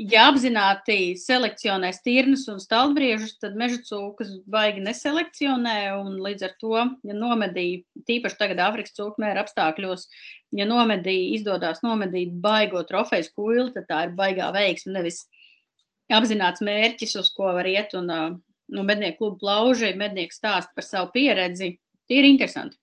[0.00, 5.76] ja apzināti selekcionē stirnas un stalbriežus, tad meža cūkas baigi neselekcionē.
[6.24, 6.72] Līdz ar to,
[7.04, 10.08] ja nomedīja, tīpaši tagad Āfrikas cūku mēra apstākļos,
[10.56, 15.26] ja nomedīja, izdodas nomedīt baigo trofejas kuili, tad tā ir baigā veiksme, nevis
[16.08, 17.92] apzināts mērķis, uz ko var iet.
[18.00, 18.34] Un, uh,
[18.72, 21.74] nu, mednieku klubu plauži, mednieks stāsta par savu pieredzi.
[22.08, 22.76] Tie ir interesanti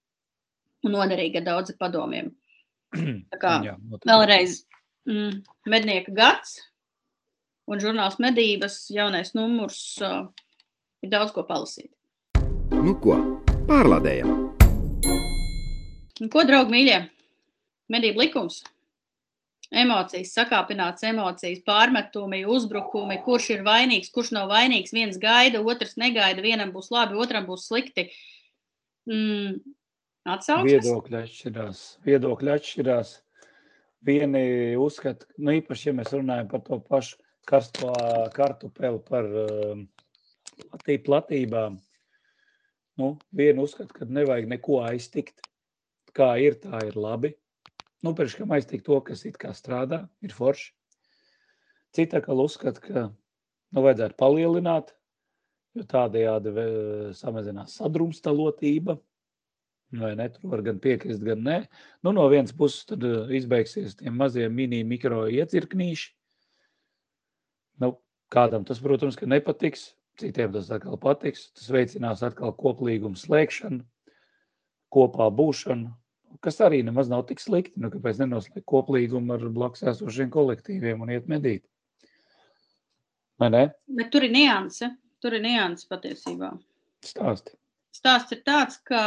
[0.86, 2.31] un noderīgi ar daudz padomiem.
[3.31, 4.10] Tā kā Jā, noteikti.
[4.10, 4.55] vēlreiz
[5.07, 5.36] mm,
[5.69, 6.57] mednieka gads
[7.71, 10.25] un žurnāls medības jaunais numurs uh,
[11.05, 11.91] ir daudz ko palasīt.
[12.73, 13.15] Nu ko,
[13.69, 14.34] pārlādējam!
[16.21, 16.99] Un ko, draugi, mīļie?
[17.93, 18.62] Medību likums.
[19.71, 24.91] Emocijas, sakāpināts emocijas, pārmetumi, uzbrukumi, kurš ir vainīgs, kurš nav vainīgs.
[24.93, 28.10] Viens gaida, otrs negaida, vienam būs labi, otram būs slikti.
[29.09, 29.59] Mm,
[30.29, 30.69] Atsauksmes?
[30.69, 31.81] Viedokļi atšķirās.
[32.05, 33.13] Viedokļi atšķirās.
[34.05, 34.43] Vieni
[34.81, 37.17] uzskata, nu īpaši, ja mēs runājam par to pašu
[37.49, 37.93] karsto
[38.35, 39.85] kartupeli, par um,
[40.61, 41.79] platī- platībām.
[43.01, 45.41] Nu, vieni uzskata, ka nevajag neko aiztikt.
[46.17, 47.33] Kā ir, tā ir labi.
[48.03, 50.73] Nu, pirms kam aiztikt to, kas it kā strādā, ir forši.
[51.95, 54.93] Cita atkal uzskata, ka nu, vajadzētu palielināt,
[55.77, 58.97] jo tādējādi ve- samazinās sadrumstalotība.
[59.91, 60.29] Vai ne?
[60.31, 61.57] Tur var gan piekrist, gan nē.
[62.03, 66.13] Nu, no vienas puses tad uh, izbeigsies tie mazie mini mikro iecirknīši.
[67.84, 67.97] Nu,
[68.31, 69.89] kādam tas, protams, nepatiks,
[70.21, 71.49] citiem tas atkal patiks.
[71.57, 73.84] Tas veicinās atkal koplīgumu slēgšanu,
[74.95, 75.91] kopā būšanu,
[76.39, 77.75] kas arī nemaz nav tik slikti.
[77.75, 81.65] Nu, kāpēc nenoslēgt koplīgumu ar blakus esošiem kolektīviem un iet medīt?
[83.41, 83.67] Vai ne?
[83.91, 84.93] Bet tur ir nianse.
[85.21, 86.53] Tur ir nianse patiesībā.
[87.05, 87.57] Stāsti.
[87.93, 89.01] Stāsts ir tāds, ka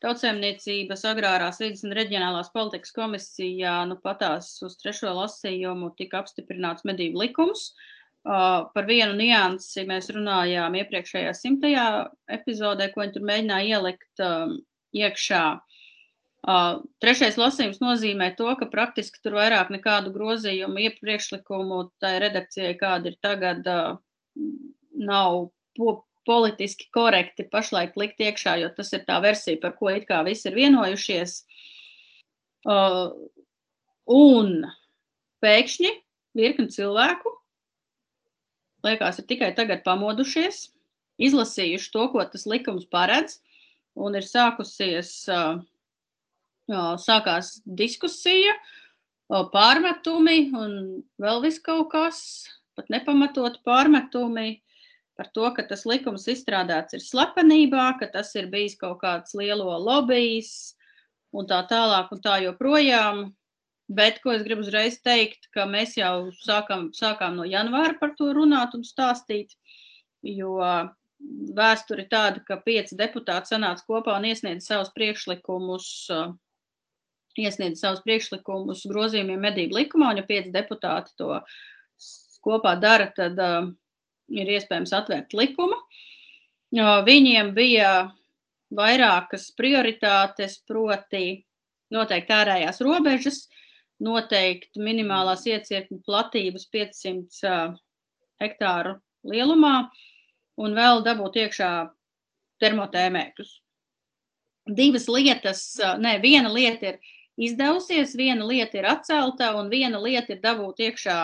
[0.00, 7.20] Tautsēmniecības agrārās vidas un reģionālās politikas komisijā nu, patās uz trešo lasījumu tika apstiprināts medību
[7.20, 7.70] likums.
[8.20, 11.84] Uh, par vienu niansi mēs runājām iepriekšējā simtajā
[12.36, 14.58] epizodē, ko viņi tur mēģināja ielikt um,
[14.96, 15.44] iekšā.
[16.40, 23.12] Uh, trešais lasījums nozīmē to, ka praktiski tur vairāk nekādu grozījumu, iepriekšlikumu tai redakcijai, kāda
[23.12, 24.00] ir tagad, uh,
[24.94, 30.06] nav po politiski korekti pašlaik likt iekšā, jo tas ir tā versija, par ko it
[30.08, 31.40] kā visi ir vienojušies.
[32.68, 33.14] Uh,
[34.10, 34.60] un
[35.40, 35.92] pēkšņi
[36.36, 37.32] virkni cilvēku,
[38.84, 40.68] liekas, ir tikai tagad pamodušies,
[41.20, 43.40] izlasījuši to, ko tas likums paredz,
[43.96, 45.60] un ir sākusies, uh,
[46.70, 50.72] uh, sākās diskusija, uh, pārmetumi un
[51.20, 52.20] vēl vis kaut kas,
[52.76, 54.60] pat nepamatot pārmetumi
[55.20, 59.74] par to, ka tas likums izstrādāts ir slepenībā, ka tas ir bijis kaut kāds lielo
[59.76, 60.52] lobbyis
[61.36, 63.26] un tā tālāk un tā joprojām.
[63.90, 68.30] Bet, ko es gribu uzreiz teikt, ka mēs jau sākam, sākām no janvāra par to
[68.32, 69.52] runāt un stāstīt,
[70.24, 70.54] jo
[71.58, 75.90] vēsture ir tāda, ka pieci deputāti sanāca kopā un iesniedza savus priekšlikumus,
[77.36, 81.42] iesniedza savus priekšlikumus grozījumiem medību likumā, un ja pieci deputāti to
[82.46, 83.36] kopā dara, tad
[84.30, 85.76] ir iespējams atvērt likumu.
[85.76, 86.00] Uh,
[86.70, 88.12] Viņiem bija
[88.70, 91.42] vairākas prioritātes, proti
[91.90, 93.48] noteikti ārējās robežas,
[93.98, 97.74] noteikti minimālās iecirkņu platības 500 uh,
[98.38, 98.94] hektāru
[99.26, 99.90] lielumā
[100.62, 101.72] un vēl dabūt iekšā
[102.62, 103.52] termotēmēkļus.
[104.70, 105.66] Divas lietas,
[105.98, 107.00] ne, viena lieta ir
[107.40, 111.18] izdevusies, viena lieta ir atcelta un viena lieta ir dabūt iekšā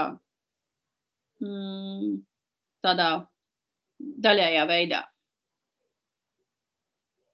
[1.45, 2.17] mm,
[2.87, 3.11] tādā
[3.99, 5.05] daļējā veidā.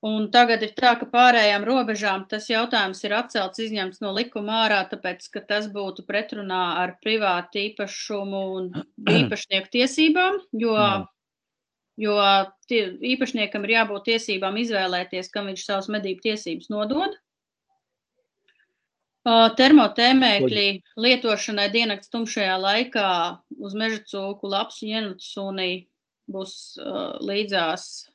[0.02, 4.80] Un tagad ir tā, ka pārējām robežām tas jautājums ir atcelts, izņemts no likuma ārā,
[4.90, 8.66] tāpēc, ka tas būtu pretrunā ar privātu īpašumu un
[9.20, 10.74] īpašnieku tiesībām, jo,
[12.02, 12.16] jo
[12.66, 12.80] tie,
[13.12, 17.14] īpašniekam ir jābūt tiesībām izvēlēties, kam viņš savus medību tiesības nodod.
[19.22, 20.66] Termotēmēkļi
[20.98, 23.10] lietošanai diennakts tumšajā laikā
[23.62, 25.68] uz meža cūku, lapsu, jenutu sunī
[26.32, 28.08] būs uh, līdzās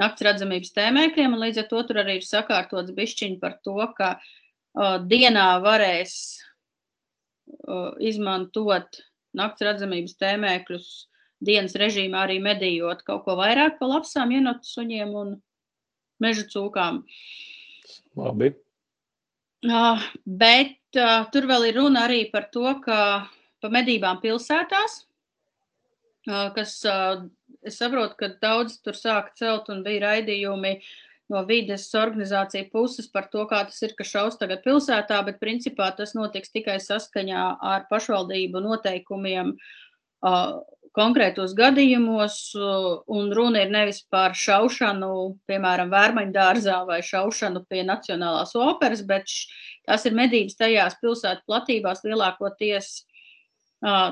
[0.00, 4.16] nakts redzamības tēmēkļiem, un līdz ar to tur arī ir sakārtots bišķiņi par to, ka
[4.18, 9.02] uh, dienā varēs uh, izmantot
[9.38, 10.88] nakts redzamības tēmēkļus
[11.46, 15.36] dienas režīmā arī medījot kaut ko vairāk pa lapsām, jenotu suņiem un
[16.20, 17.04] meža cūkām.
[18.18, 18.52] Labi.
[19.60, 23.28] Uh, bet uh, tur vēl ir runa arī par to, ka
[23.60, 25.02] pa medībām pilsētās,
[26.30, 26.78] uh, kas
[27.60, 30.78] es saprotu, ka daudz tur sāk celt un bija raidījumi
[31.30, 35.90] no vides organizāciju puses par to, kā tas ir, ka šaus tagad pilsētā, bet principā
[35.96, 39.52] tas notiks tikai saskaņā ar pašvaldību noteikumiem
[40.96, 45.12] konkrētos gadījumos, uh, un runa ir nevis par šaušanu,
[45.50, 49.30] piemēram, vērmaņu dārzā vai šaušanu pie Nacionālās operas, bet
[49.86, 52.98] tās ir medības tajās pilsētu platībās lielākoties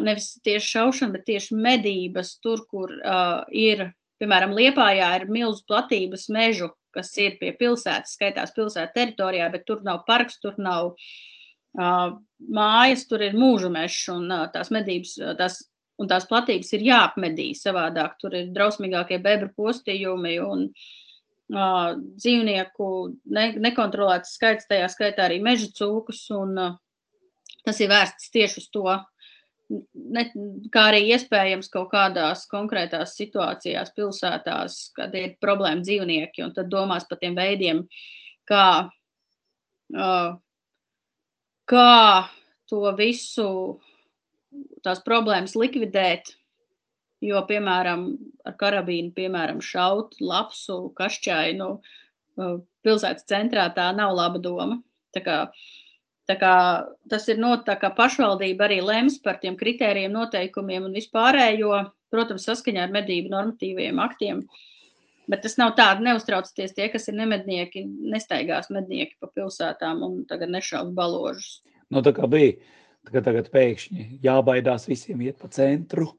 [0.01, 6.29] nevis tieši šaušana, bet tieši medības, tur, kur uh, ir, piemēram, Liepājā ir milzu platības
[6.33, 12.17] mežu, kas ir pie pilsētas, skaitās pilsētas teritorijā, bet tur nav parks, tur nav uh,
[12.49, 15.61] mājas, tur ir mūža mežs un uh, tās medības, tās,
[15.99, 22.91] un tās platības ir jāapmedī savādāk, tur ir drausmīgākie bebru postījumi un uh, dzīvnieku
[23.35, 26.77] ne, nekontrolēts skaits, tajā skaitā arī meža cūkus, un uh,
[27.67, 28.87] tas ir vērsts tieši uz to,
[29.69, 30.25] ne,
[30.73, 37.09] kā arī iespējams kaut kādās konkrētās situācijās, pilsētās, kad ir problēma dzīvnieki, un tad domās
[37.11, 37.85] par tiem veidiem,
[38.49, 38.67] kā,
[39.99, 40.31] uh,
[41.69, 41.93] kā
[42.69, 43.51] to visu,
[44.87, 46.35] tās problēmas likvidēt.
[47.25, 48.13] Jo, piemēram,
[48.47, 54.79] ar karabīnu, piemēram, šaut lapsu kašķainu uh, pilsētas centrā, tā nav laba doma.
[55.17, 55.67] Tā kā uh,
[56.29, 61.79] Tas ir no, tā kā pašvaldība arī lems par tiem kritērijiem, noteikumiem un vispārējo,
[62.13, 64.43] protams, saskaņā ar medību normatīviem aktiem.
[65.29, 70.53] Bet tas nav tāds, neuztraucieties tie, kas ir nemednieki, nestaigās mednieki pa pilsētām un tagad
[70.53, 71.63] nešaubu baložus.
[71.89, 72.61] Nu, tā kā bija,
[73.14, 76.11] kā tagad pēkšņi jābaidās visiem iet pa centru,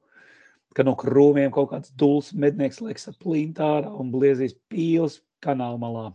[0.76, 6.08] ka no krūmiem kaut kāds duls mednieks liekas ap plintārā un bliezīs pīles kanāla malā.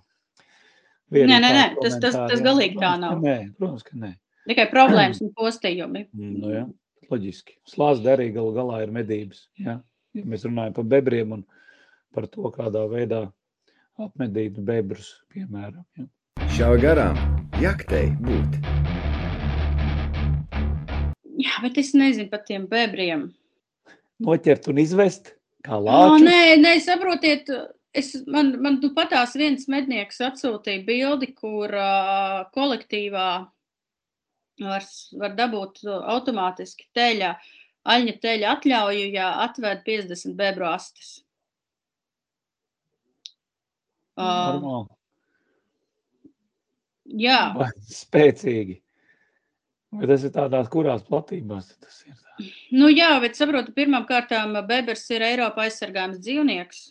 [1.14, 3.20] Nē, nē, nē, tas, tas, tas galīgi tā nav.
[3.22, 4.14] Nē, protams, ka nē.
[4.48, 6.06] Tikai problēmas un postījumi.
[6.12, 6.64] Mm, nu, jā,
[7.10, 7.58] loģiski.
[7.70, 9.46] Slāzda arī galu galā ir medības.
[9.60, 9.78] Ja?
[10.16, 11.46] ja mēs runājam par bebriem un
[12.14, 13.24] par to, kādā veidā
[14.00, 15.84] apmedīt bebrus, piemēram.
[15.98, 16.08] Ja?
[16.54, 17.20] Šā garām
[17.62, 18.73] jaktei būt.
[21.40, 23.28] Jā, bet es nezinu par tiem bebriem.
[24.22, 25.32] Noķert un izvest
[25.66, 26.18] kā lāču?
[26.18, 27.50] O, nē, nē, saprotiet,
[27.94, 33.26] Es, man man nu patās viens mednieks atsūtīja bildi, kur uh, kolektīvā
[34.64, 34.88] var,
[35.20, 37.36] var dabūt automātiski teļa,
[37.94, 41.12] aļņa teļa atļauju, ja atved 50 bebru astes.
[44.18, 44.86] Uh,
[47.22, 47.40] jā.
[47.58, 48.80] Vai spēcīgi.
[50.00, 52.16] Vai tas ir tādās kurās platībās tas ir?
[52.18, 52.48] Tā?
[52.74, 56.82] Nu jā, bet saprotu, pirmām kārtām bebers ir Eiropa aizsargājums dzīvnieks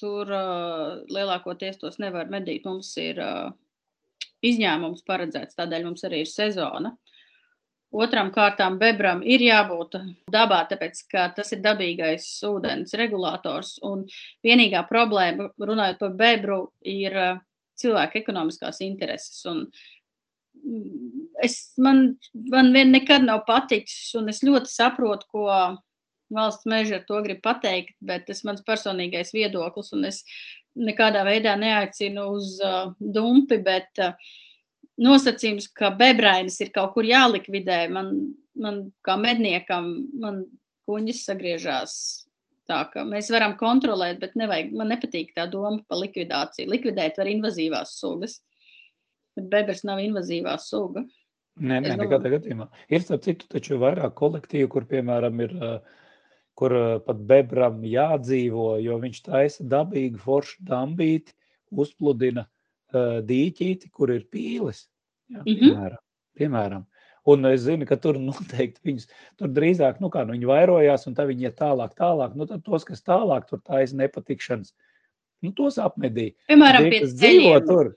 [0.00, 2.66] tur uh, lielākoties tos nevar medīt.
[2.68, 3.52] Mums ir uh,
[4.46, 6.94] izņēmums paredzēts, tādēļ mums arī ir sezona.
[7.92, 9.98] Otram kārtām bebram ir jābūt
[10.32, 13.74] dabā, tāpēc ka tas ir dabīgais ūdens regulators.
[13.84, 14.06] Un
[14.44, 17.42] vienīgā problēma, runājot par bebru, ir uh,
[17.82, 19.42] cilvēka ekonomiskās intereses.
[19.50, 19.66] Un
[21.42, 22.04] es, man,
[22.52, 25.46] man vien nekad nav paticis, un es ļoti saprotu, ko
[26.32, 30.22] valsts meža ar to grib pateikt, bet tas mans personīgais viedoklis, un es
[30.78, 34.14] nekādā veidā neaicinu uz uh, dumpi, bet uh,
[35.02, 38.14] nosacījums, ka bebrainis ir kaut kur jālikvidē, man,
[38.56, 40.44] man kā medniekam, man
[40.88, 41.94] kuņģis sagriežās
[42.70, 46.70] tā, ka mēs varam kontrolēt, bet nevajag, man nepatīk tā doma par likvidāciju.
[46.72, 48.38] Likvidēt var invazīvās sugas,
[49.36, 51.04] bet bebrs nav invazīvā suga.
[51.60, 52.66] Nē, nē, nekādā gadījumā.
[52.88, 55.52] Ir starp citu taču vairāk kolektīvu, kur, piemēram, ir
[56.56, 56.72] kur
[57.06, 61.32] pat bebram jādzīvo, jo viņš taisa dabīgu foršu dambīti,
[61.72, 64.86] uzpludina uh, dīķīti, kur ir pīles.
[65.32, 65.58] Jā, Mhm.
[65.60, 66.02] piemēram,
[66.38, 66.86] piemēram.
[67.32, 69.06] Un es zinu, ka tur noteikti viņus,
[69.38, 72.64] tur drīzāk, nu kā, nu viņi vairojās un tā viņi iet tālāk, tālāk, nu tad
[72.64, 74.72] tos, kas tālāk tur taisa nepatikšanas,
[75.42, 76.36] Nu, tos apmedīja.
[76.46, 77.64] Piemēram, Tie, pie kas dzīvo ceļiem.
[77.66, 77.88] tur.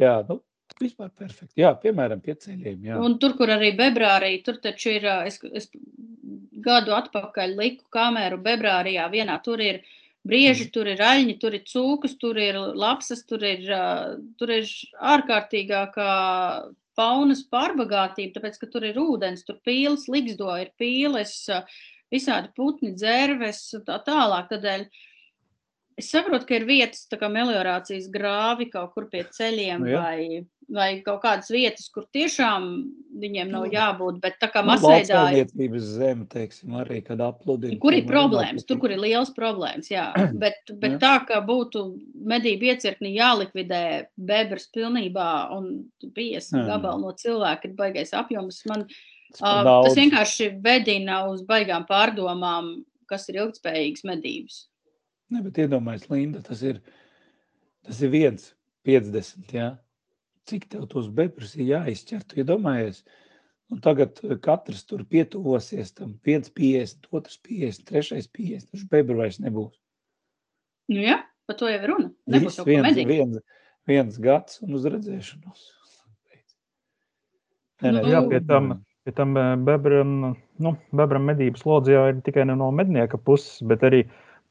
[0.00, 0.38] Jā, nu,
[0.82, 1.60] vispār perfekti.
[1.60, 2.86] Jā, piemēram, pie ceļiem.
[2.88, 3.00] Jā.
[3.02, 5.70] Un tur, kur arī Bebrārī, tur taču ir, es, es
[6.64, 9.82] gadu atpakaļ liku kameru Bebrārijā, vienā tur ir
[10.24, 13.66] brieži, tur ir aļņi, tur ir cūkas, tur ir lapsas, tur ir,
[14.40, 14.70] tur ir
[15.14, 16.12] ārkārtīgākā
[16.94, 21.34] faunas pārbagātība, tāpēc, ka tur ir ūdens, tur pīles, ligzdo, ir pīles,
[22.14, 24.48] visādi putni, dzērves un tā tālāk.
[24.52, 24.86] Tādēļ
[26.00, 30.00] es saprotu, ka ir vietas, kā meliorācijas grāvi kaut kur pie ceļiem Nu jā.
[30.02, 30.40] vai,
[30.74, 32.66] vai kaut kādas vietas, kur tiešām
[33.22, 37.78] viņiem nav Nu, jābūt, bet tā kā Nu, masveidā ir zeme, teiksim, arī, kad apludina.
[37.82, 38.66] Kur ir problēmas?
[38.66, 40.10] Tur, kur ir liels problēmas, jā.
[40.44, 41.00] Bet, bet Jā.
[41.00, 41.84] tā, ka būtu
[42.26, 43.84] medību iecirkni jālikvidē
[44.18, 45.70] bebras pilnībā un
[46.02, 46.66] 50 Jā.
[46.74, 52.74] gabalu no cilvēka ir baigais apjoms, man uh, tas vienkārši vedina uz baigām pārdomām,
[53.08, 54.64] kas ir ilgspējīgas medības.
[55.32, 56.80] Ne, bet iedomājieties, Linda, tas ir,
[57.86, 58.50] tas ir viens
[58.86, 59.52] 50.
[59.56, 59.70] Jā.
[60.48, 62.24] Cik tev tos bebrus ir jāizķer?
[62.28, 63.00] Tu iedomājies,
[63.72, 66.18] un tagad eh, katrs tur pietuvosies tam.
[66.26, 68.74] viens 50, otrs 50, trešais 50.
[68.74, 69.72] Taču bebru vairs nebūs.
[70.92, 72.10] Nu, jā, par to jau ir runa.
[72.28, 73.40] Nebūs Viss jau viens, viens,
[73.88, 75.64] viens gads un uz redzēšanos.
[77.82, 78.68] Nē, nē, Nu, Jā, pie tam,
[79.04, 80.12] pie tam eh, bebram,
[80.62, 84.04] nu, bebram medības lodze jau ir tikai no mednieka puses, bet arī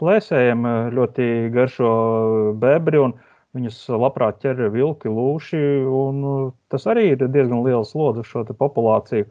[0.04, 1.93] plēsējiem eh, ļoti garšo
[2.60, 3.06] bebri
[3.54, 9.30] viņus labprāt ķer vilki, lūši, eh, tas arī ir diezgan liels lodze uz šo populāciju.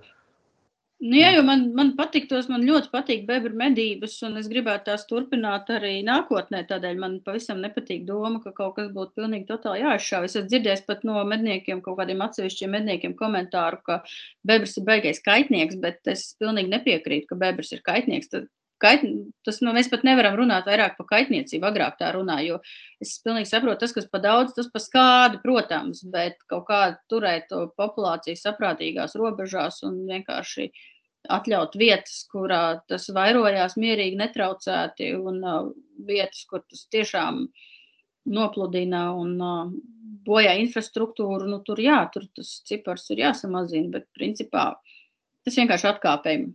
[1.03, 5.03] Nu, jā, jo man, man patiktos, man ļoti patīk bebra medības, un es gribētu tās
[5.09, 6.61] turpināt arī nākotnē.
[6.69, 10.31] Tādēļ man pavisam nepatīk doma, ka kaut kas būtu pilnīgi totāli jāizšāva.
[10.31, 13.99] Es esmu dzirdējis pat no medniekiem, kaut kādiem atsevišķiem medniekiem komentāru, ka
[14.47, 18.31] bebrs ir baigais kaitnieks, bet es pilnīgi nepiekrītu, ka bebrs ir kaitnieks.
[18.37, 18.47] Tad,
[18.83, 19.05] kait,
[19.47, 23.51] tas, nu, mēs pat nevaram runāt vairāk par kaitniecību, agrāk tā runāja, jo es pilnīgi
[23.51, 28.39] saprotu, tas, kas pa daudz, tas pa skādi, protams, bet kaut kā turēt to populāciju
[28.39, 30.69] saprātīgās robežās un vienkārši
[31.31, 35.69] atļaut vietas, kurā tas vairojās mierīgi, netraucēti, un uh,
[36.07, 37.45] vietas, kur tas tiešām
[38.33, 39.71] nopludina un uh,
[40.27, 44.73] bojā infrastruktūru, nu tur jā, tur tas cipars ir jāsamazina, bet principā
[45.47, 46.53] tas vienkārši atkāpējumi.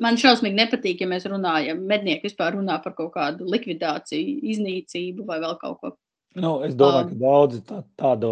[0.00, 5.40] Man šausmīgi nepatīk, ja mēs runājam, mednieki vispār runā par kaut kādu likvidāciju, iznīcību vai
[5.42, 5.92] vēl kaut ko.
[6.40, 8.30] Nu, es domāju, Um, ka daudzi tā, tādo,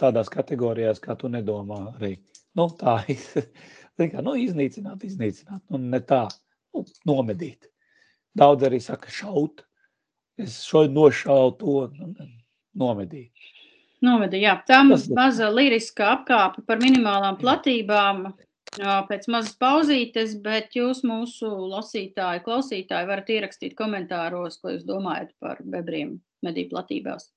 [0.00, 2.16] tādās kategorijās, kā tu nedomā, arī
[2.58, 2.98] nu, tā
[4.00, 6.24] Kā, nu, iznīcināt, iznīcināt, nu, ne tā,
[6.74, 7.68] nu, nomedīt.
[8.34, 9.62] Daudz arī saka, šaut.
[10.40, 12.28] Es šo nošauju to, nu,
[12.80, 13.30] nomedīt.
[14.02, 18.24] Noveda, jā, tam maza liriska apkāpe par minimālām platībām.
[18.26, 18.32] ā,
[18.72, 25.58] Pēc mazas pauzītes, bet jūs, mūsu lasītāji, klausītāji, varat ierakstīt komentāros, ko jūs domājat par
[25.60, 27.28] bebriem medību platībās.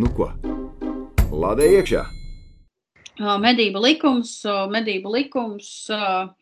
[0.00, 0.30] Nu ko?
[1.28, 2.06] Lādē iekšā!
[3.20, 4.32] Medību likums,
[4.72, 6.32] medību likums, ā,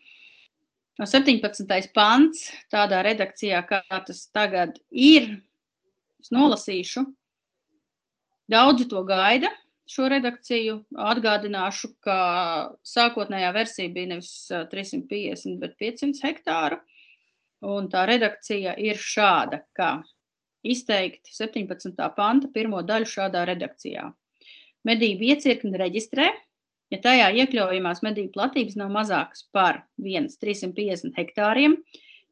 [1.02, 1.90] 17.
[1.90, 5.26] pants, tādā redakcijā, kā tas tagad ir,
[6.22, 7.02] es nolasīšu.
[8.50, 9.50] Daudzi to gaida,
[9.90, 10.80] šo redakciju.
[11.10, 12.18] Atgādināšu, ka
[12.86, 16.80] sākotnējā versija bija nevis ā, 350, bet 500 hektāru.
[17.66, 19.98] Un tā redakcija ir šāda, kā
[20.64, 21.96] izteikti 17.
[22.16, 24.06] panta pirmo daļu šādā redakcijā.
[24.88, 26.30] Medību iecirkni reģistrē,
[26.92, 31.76] ja tajā iekļaujamās medību platības nav mazākas par 1,350 hektāriem,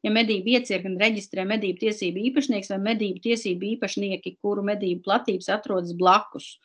[0.01, 5.93] ja medību iecirkni reģistrē medību tiesību īpašnieks vai medību tiesību īpašnieki, kuru medību platības atrodas
[5.97, 6.55] blakus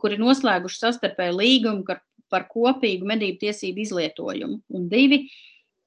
[0.00, 5.26] kuri noslēguši sastarpēju līgumu par, kopīgu medību tiesību izlietojumu, un divi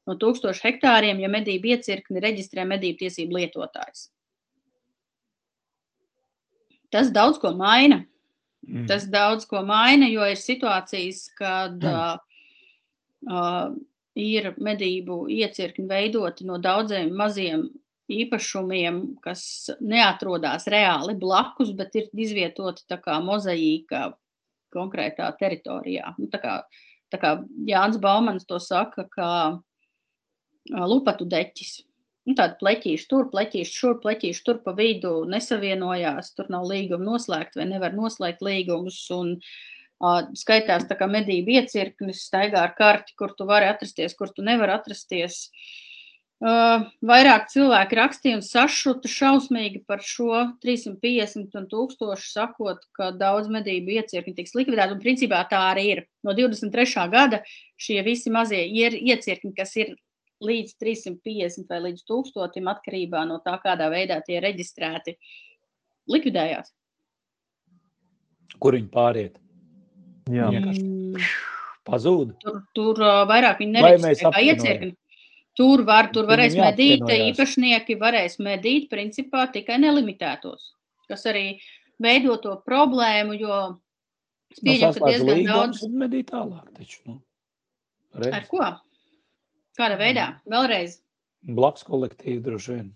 [0.07, 4.07] no 1000 hektāriem, ja medību iecirkni reģistrē medību tiesību lietotājs.
[6.89, 8.01] Tas daudz ko maina.
[8.65, 8.87] Mm.
[8.89, 12.17] Tas daudz ko maina, jo ir situācijas, kad uh,
[13.29, 13.69] uh,
[14.19, 17.69] ir medību iecirkņi veidoti no daudziem maziem
[18.09, 19.43] īpašumiem, kas
[19.79, 24.11] neatrodas reāli blakus, bet ir izvietoti tā kā mozaīka
[24.73, 26.13] konkrētā teritorijā.
[26.17, 26.55] Nu, tā kā,
[27.13, 27.35] tā kā
[27.69, 29.31] Jānis Baumans to saka, kā
[30.69, 31.79] lupatu deķis.
[32.29, 37.57] Nu, tāda pleķīša tur, pleķīša šur, pleķīša tur pa vidu nesavienojās, tur nav līguma noslēgt
[37.57, 38.99] vai nevar noslēgt līgumus.
[39.15, 44.29] Un, uh, skaitās tā kā medību iecirknis, staigā ar karti, kur tu vari atrasties, kur
[44.35, 45.47] tu nevari atrasties.
[45.49, 45.88] Uh,
[46.39, 53.97] vairāk cilvēki rakstīja un sašuta šausmīgi par šo 350 un 1000, sakot, ka daudz medību
[53.99, 54.95] iecirkņi tiks likvidēti.
[54.95, 56.03] Un principā tā arī ir.
[56.23, 57.07] No 23.
[57.11, 57.41] gada
[57.79, 59.95] šie visi mazie iecirkņi, kas ir
[60.39, 65.17] līdz 350 vai līdz 1000, atkarībā no tā, kādā veidā tie ir reģistrēti,
[66.07, 66.71] likvidējās.
[68.59, 69.35] Kur viņi pāriet?
[70.31, 70.47] Jā.
[70.53, 71.27] Vienkārši Mm,
[71.87, 72.33] pazūd.
[72.43, 74.97] Tur, tur vairāk viņi Vai mēs nereģistrē kā apvienojam?
[75.59, 80.69] Tur, var, tur varēs medīt, īpašnieki varēs medīt principā tikai nelimitētos,
[81.11, 81.57] kas arī
[81.99, 83.57] veido to problēmu, jo
[84.53, 85.81] es Nu, pieņemu, ka saslēdz diezgan daudz.
[85.83, 87.01] Un medī tālāk taču.
[87.09, 87.17] Nu.
[88.15, 88.37] Redz.
[88.39, 88.69] Ar ko?
[89.79, 90.29] Kādā veidā?
[90.49, 90.97] Vēlreiz.
[91.59, 92.87] Blakus kolektīvi droši vien.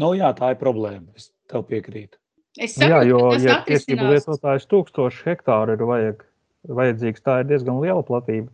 [0.00, 1.10] Nu jā, tā ir problēma.
[1.18, 2.18] Es tev piekrītu.
[2.60, 6.24] Es Nu Jā, jo, ka ja tiesību lietotājs tūkstoši hektāru ir vajag,
[6.68, 8.50] vajadzīgs, tā ir diezgan liela platība.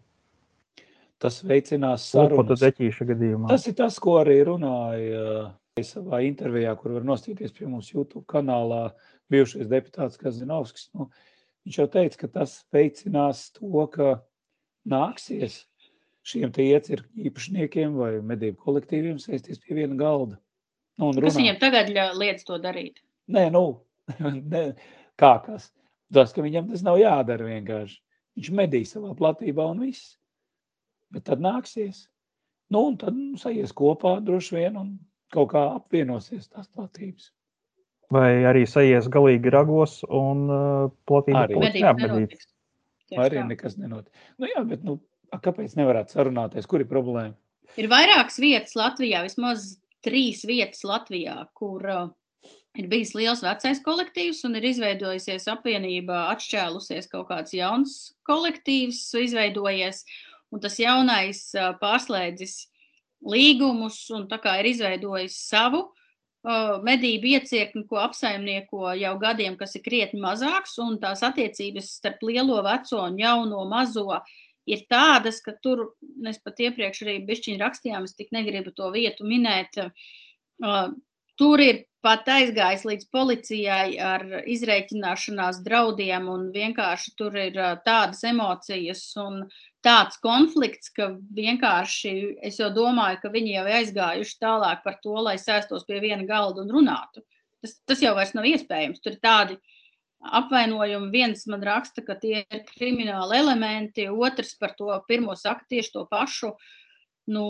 [1.19, 2.61] Tas veicinās sarunas.
[3.51, 5.49] Tas ir tas, ko arī runāja uh,
[5.87, 8.93] savā intervijā, kur var nostīties pie mums YouTube kanālā
[9.33, 10.89] bijušais deputāts Kazinovskis.
[10.95, 11.09] Nu,
[11.67, 14.21] viņš jau teica, ka tas veicinās to, ka
[14.89, 15.65] nāksies
[16.29, 20.39] šiem iecirkņu īpašniekiem vai medību kolektīviem sēsties pie viena galda.
[20.99, 23.03] Nu, un Kas viņiem tagad liedz to darīt?
[23.31, 23.65] Nē, nu,
[24.55, 24.65] ne,
[25.21, 25.71] kā kas.
[26.15, 27.99] Tas, ka viņam tas nav jādara vienkārši.
[28.39, 30.17] Viņš medī savā platībā un viss.
[31.15, 32.07] Bet tad nāksies.
[32.73, 34.93] Nu, un tad nu, sajies kopā droši vien un
[35.33, 37.31] kaut kā apvienosies tās platības.
[38.13, 41.59] Vai arī sajies galīgi ragos un uh, platība Arī.
[41.61, 42.49] paliks
[43.17, 43.47] Vai arī tā.
[43.49, 44.13] nekas nenotiek.
[44.41, 44.99] Nu, jā, bet nu,
[45.33, 46.69] a, kāpēc nevarētu sarunāties?
[46.69, 47.37] Kur ir problēma?
[47.81, 52.11] Ir vairākas vietas Latvijā, vismaz trīs vietas Latvijā, kur uh,
[52.79, 57.97] ir bijis liels vecais kolektīvs un ir izveidojusies apvienība, atšķēlusies kaut kāds jauns
[58.29, 60.05] kolektīvs, izveidojies,
[60.53, 61.45] un tas jaunais
[61.81, 62.59] pārslēdzis
[63.29, 65.89] līgumus un tā kā ir izveidojis savu
[66.87, 72.61] medību iecirkni, ko apsaimnieko jau gadiem, kas ir krietni mazāks, un tās attiecības starp lielo,
[72.65, 74.21] veco un jauno mazo
[74.69, 79.27] ir tādas, ka tur mēs pat iepriekš arī bišķiņi rakstījām, es tik negribu to vietu
[79.27, 79.81] minēt.
[81.39, 87.77] Uh, tur ir pat aizgājis līdz policijai ar izreikināšanās draudiem, un vienkārši tur ir uh,
[87.85, 89.45] tādas emocijas un
[89.85, 95.17] tāds konflikts, ka vienkārši es jau domāju, ka viņi jau ir aizgājuši tālāk par to,
[95.23, 97.25] lai sēstos pie viena galda un runātu.
[97.63, 99.03] Tas, tas jau vairs nav iespējams.
[99.03, 99.59] Tur ir tādi
[100.23, 101.11] apvainojumi.
[101.15, 106.05] Viens man raksta, ka tie ir krimināli elementi, otrs par to pirmo saka tieši to
[106.11, 106.55] pašu.
[107.29, 107.45] Nu,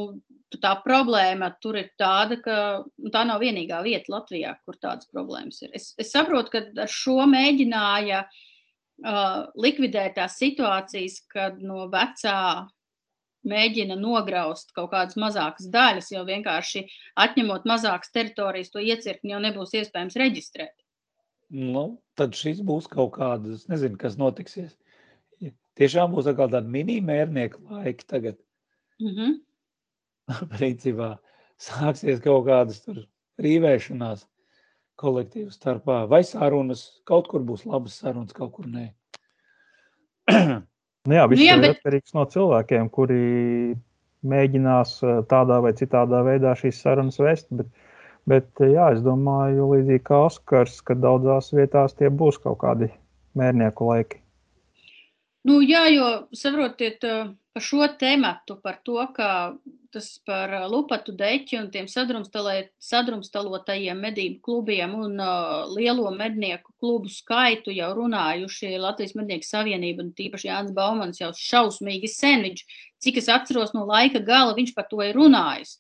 [0.63, 2.57] tā problēma tur ir tāda, ka
[2.99, 5.75] nu, tā nav vienīgā vieta Latvijā, kur tādas problēmas ir.
[5.77, 12.41] Es, es saprotu, ka ar šo mēģināja uh, likvidēt tās situācijas, kad no vecā
[13.49, 16.85] mēģina nograust kaut kādas mazākas daļas, jo vienkārši
[17.23, 20.75] atņemot mazākas teritorijas, to iecirkni jau nebūs iespējams reģistrēt.
[21.55, 24.75] Nu, tad šis būs kaut kāda, es nezinu, kas notiksies.
[25.79, 28.41] Tiešām būs atkal tāda mini-mērnieku laika tagad.
[28.99, 29.37] Mm -hmm.
[30.57, 31.15] Principā
[31.59, 33.03] sāksies kaut kādas tur
[33.43, 34.25] rīvēšanās
[34.99, 36.03] kolektīvu starpā.
[36.11, 38.89] Vai sarunas, kaut kur būs labas sarunas, kaut kur nē.
[41.09, 43.19] Nu, jā, viss Nu jā, ir bet- atkarīgs no cilvēkiem, kuri
[44.29, 47.47] mēģinās uh, tādā vai citādā veidā šīs sarunas vest.
[47.55, 47.71] Bet,
[48.29, 52.91] bet jā, es domāju, līdzīgi kā Oskars, ka daudzās vietās tie būs kaut kādi
[53.41, 54.21] mērnieku laiki.
[55.49, 59.29] Nu, jā, jo saprotiet, uh, par šo tēmatu, par to, ka
[59.95, 67.09] tas par uh, lupatu deķi un tiem sadrumstalotajiem medību klubiem un uh, lielo mednieku klubu
[67.13, 72.43] skaitu jau runājuši Latvijas mednieku savienība un tīpaši Jānis Baumans jau šausmīgi sen.
[72.45, 72.61] Viņš,
[73.05, 75.71] cik es atceros no laika gala, viņš par to ir runājis.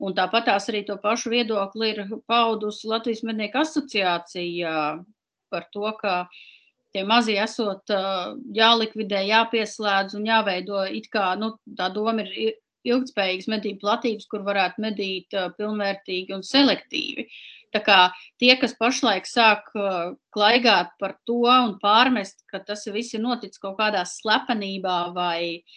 [0.00, 1.98] Un tāpat tās arī to pašu viedokli ir
[2.30, 4.72] paudusi Latvijas mednieku asociācija
[5.52, 6.12] par to, ka
[6.94, 7.92] tie mazie esot
[8.56, 12.58] jālikvidē, jāpieslēdz un jāveido it kā, nu, tā doma ir i-
[12.90, 17.26] ilgtspējīgas medību platības, kur varētu medīt pilnvērtīgi un selektīvi.
[17.70, 17.98] Tā kā
[18.40, 19.68] tie, kas pašlaik sāk
[20.34, 25.76] klaigāt par to un pārmest, ka tas viss ir noticis kaut kādā slepenībā vai uh,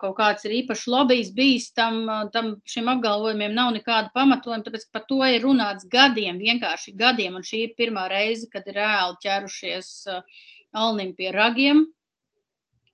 [0.00, 2.04] kaut kāds ir īpašs lobbyis bijis, tam,
[2.34, 7.46] tam šiem apgalvojumiem nav nekāda pamatojuma, tāpēc par to ir runāts gadiem, vienkārši gadiem, un
[7.46, 10.44] šī ir pirmā reize, kad ir reāli ķerušies uh,
[10.74, 11.84] Alnim pie ragiem.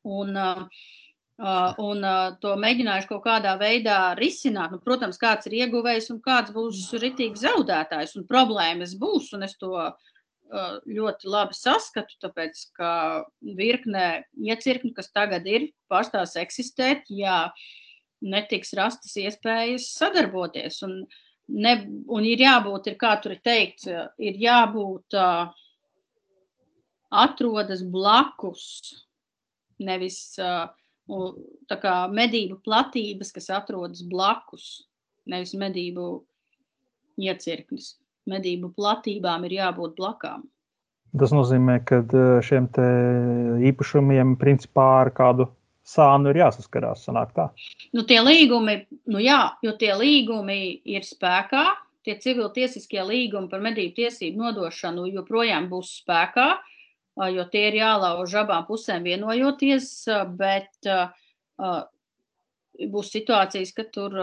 [0.04, 0.36] Un,
[1.80, 2.06] un
[2.40, 4.72] to mēģinājuši kaut kādā veidā risināt.
[4.74, 8.16] Nu, protams, kāds ir ieguvējis un kāds būs ritīgi zaudētājs.
[8.28, 10.10] Problēmas būs, un es to uh,
[10.50, 12.92] ļoti labi saskatu, tāpēc ka
[13.56, 17.50] virkne iecirkņu, kas tagad ir, pārstās eksistēt, ja
[18.20, 20.80] netiks rastas iespējas sadarboties.
[20.86, 20.96] Un,
[21.48, 21.74] ne,
[22.08, 23.88] un ir jābūt, ir, kā tur ir teikts,
[24.18, 25.54] ir jābūt uh,
[27.10, 28.66] atrodas blakus,
[29.80, 30.68] nevis uh,
[31.70, 34.84] tā kā medību platības, kas atrodas blakus,
[35.30, 36.12] nevis medību
[37.20, 37.94] iecirknis.
[38.28, 40.44] Medību platībām ir jābūt blakām.
[41.18, 42.02] Tas nozīmē, ka
[42.46, 42.68] šiem
[43.70, 45.48] īpašumiem principā ar kādu
[45.86, 47.08] sānu ir jāsaskarās.
[47.96, 48.76] Nu, tie līgumi,
[49.10, 51.64] nu jā, jo tie līgumi ir spēkā,
[52.06, 56.48] tie civiltiesiskie līgumi par medību tiesību nodošanu joprojām būs spēkā,
[57.34, 59.88] jo tie ir jālauž abām pusēm vienojoties,
[60.38, 60.92] bet
[62.94, 64.14] būs situācijas, ka tur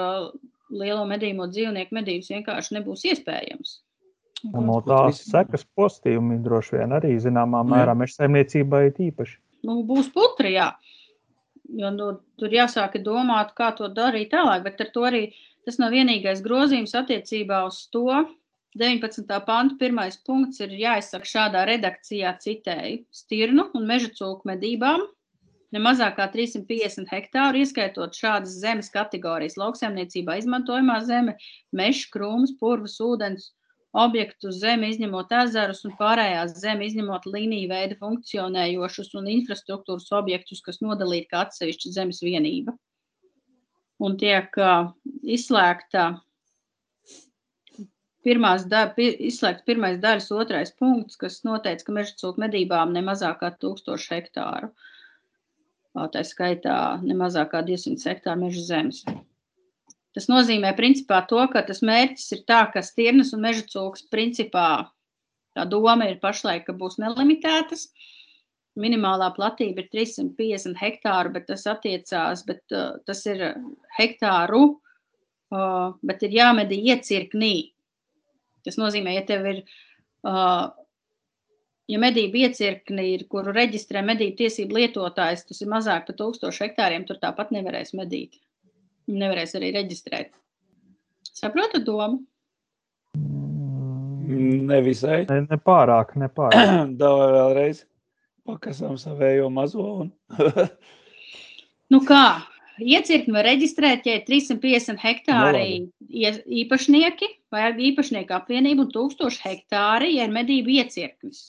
[0.72, 3.82] lielo medījumu dzīvnieku medības vienkārši nebūs iespējams.
[4.46, 9.38] Un no tās sekas postījumi droši vien arī zināmā mērā meža saimniecībai tīpaši.
[9.66, 10.72] Nu, būs putri, jā.
[11.78, 15.24] Jo nu, tur jāsāk domāt, kā to darīt tālāk, bet ar to arī
[15.68, 18.08] tas nav vienīgais grozījums attiecībā uz to.
[18.78, 19.26] 19.
[19.48, 25.02] panta pirmais punkts ir jāizsaka šādā redakcijā citēji stirnu un meža cūku medībām.
[25.74, 31.36] Ne mazāk kā 350 hektāru, ieskaitot šādas zemes kategorijas- lauksaimniecībā izmantojamā zeme,
[31.76, 33.50] mežs, krūms, purvas, ūdens,
[33.98, 40.82] objektu zemi, izņemot ezerus un pārējās zemi, izņemot līniju veida funkcionējošus un infrastruktūras objektus, kas
[40.86, 42.76] nodalīti kā atsevišķa zemes vienība.
[44.04, 44.92] Un tiek uh,
[45.26, 46.12] izslēgta
[48.28, 53.42] pirmās da, izslēgts pirmais daļas otrais punkts, kas noteica, ka meža cūku medībām ne mazāk
[53.42, 54.72] kā 1000 hektāru.
[55.98, 59.02] Tā skaitā ne mazāk kā 200 hektāru meža zemes.
[60.18, 64.70] Tas nozīmē principā to, ka tas mērķis ir tā, ka stirnas un meža cūks principā
[65.54, 67.84] tā doma ir pašlaik, ka būs nelimitētas.
[68.82, 73.44] Minimālā platība ir 350 hektāru, bet tas attiecās, bet uh, tas ir
[74.00, 74.64] hektāru,
[75.54, 77.54] uh, bet ir jāmedī iecirknī.
[78.66, 79.62] Tas nozīmē, ja tev ir,
[80.26, 80.66] uh,
[81.94, 87.06] ja medību iecirkni ir, kuru reģistrē medību tiesību lietotājs, tas ir mazāk par tūkstošu hektāriem,
[87.06, 88.42] tur tāpat nevarēs medīt
[89.08, 90.34] nevarēs arī reģistrēt.
[91.28, 92.24] Saprotat domu?
[94.28, 95.24] Nevisai.
[95.30, 96.92] Ne, ne pārāk, ne pārāk.
[97.02, 97.86] Davai vēlreiz
[98.48, 99.86] pakasām savējo mazo.
[100.04, 100.12] Un...
[101.94, 102.24] nu kā,
[102.80, 110.16] iecirkni var reģistrēt, ja ir 350 hektāri no, īpašnieki vai īpašnieku apvienība un 1000 hektāri,
[110.18, 111.48] ja ir medību iecirknis.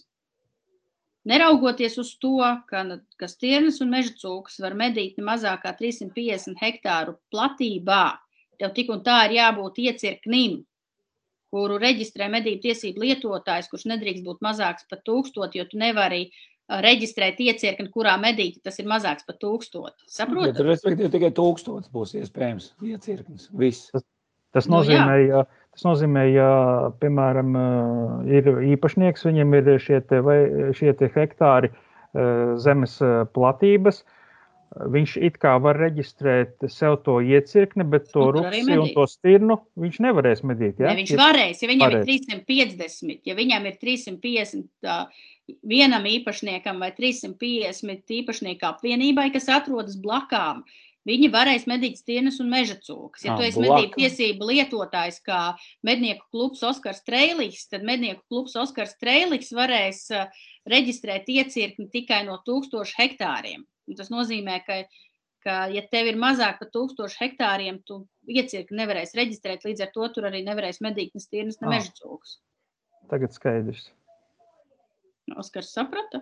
[1.28, 2.38] Neraugoties uz to,
[2.70, 2.84] ka,
[3.20, 8.04] ka stirnas un meža cūkas var medīt ne mazāk kā 350 hektāru platībā,
[8.60, 10.62] tev tik un tā ir jābūt iecirknim,
[11.52, 16.28] kuru reģistrē medību tiesību lietotājs, kurš nedrīkst būt mazāks par tūkstoti, jo tu nevari
[16.68, 20.04] reģistrēt iecirkni, kurā medīt, tas ir mazāks par tūkstoti.
[20.12, 20.60] Saprotat?
[20.60, 23.48] Ja, respektīvi tikai tūkstots būs iespējams iecirknis.
[23.56, 23.92] Viss.
[24.56, 25.46] Tas, nozīmē, nu, ja
[25.78, 26.52] Tas nozīmē, ja,
[26.98, 27.52] piemēram,
[28.26, 30.38] ir īpašnieks, viņam ir šie, te, vai,
[30.74, 31.70] šie te hektāri
[32.58, 32.96] zemes
[33.30, 34.00] platības,
[34.90, 40.00] viņš it kā var reģistrēt sev to iecirkni, bet to rupsi un to stirnu viņš
[40.08, 40.82] nevarēs medīt.
[40.82, 40.90] Ja?
[40.90, 42.10] Ne, viņš varēs, ja viņam Varēs.
[42.10, 45.22] ir 350, ja viņam ir 350 uh,
[45.62, 50.64] vienam īpašniekam vai 350 īpašnieku apvienībai, kas atrodas blakām,
[51.08, 53.24] viņi varēs medīt stirnas un meža cūkas.
[53.24, 55.40] Ja Ā, tu esi medību tiesību lietotājs kā
[55.86, 60.28] mednieku klubs Oskars Treiliks, tad mednieku klubs Oskars Treiliks varēs uh,
[60.68, 63.64] reģistrēt iecirkni tikai no 1000 hektāriem.
[63.88, 64.82] Un tas nozīmē, ka,
[65.44, 70.10] ka, ja tev ir mazāk par 1000 hektāriem, tu iecirkni nevarēs reģistrēt, līdz ar to
[70.14, 71.76] tur arī nevarēs medīt ne stirnas, ne Ā.
[71.76, 72.36] meža cūkas.
[73.08, 73.88] Tagad skaidrs.
[75.36, 76.20] Oskars saprata?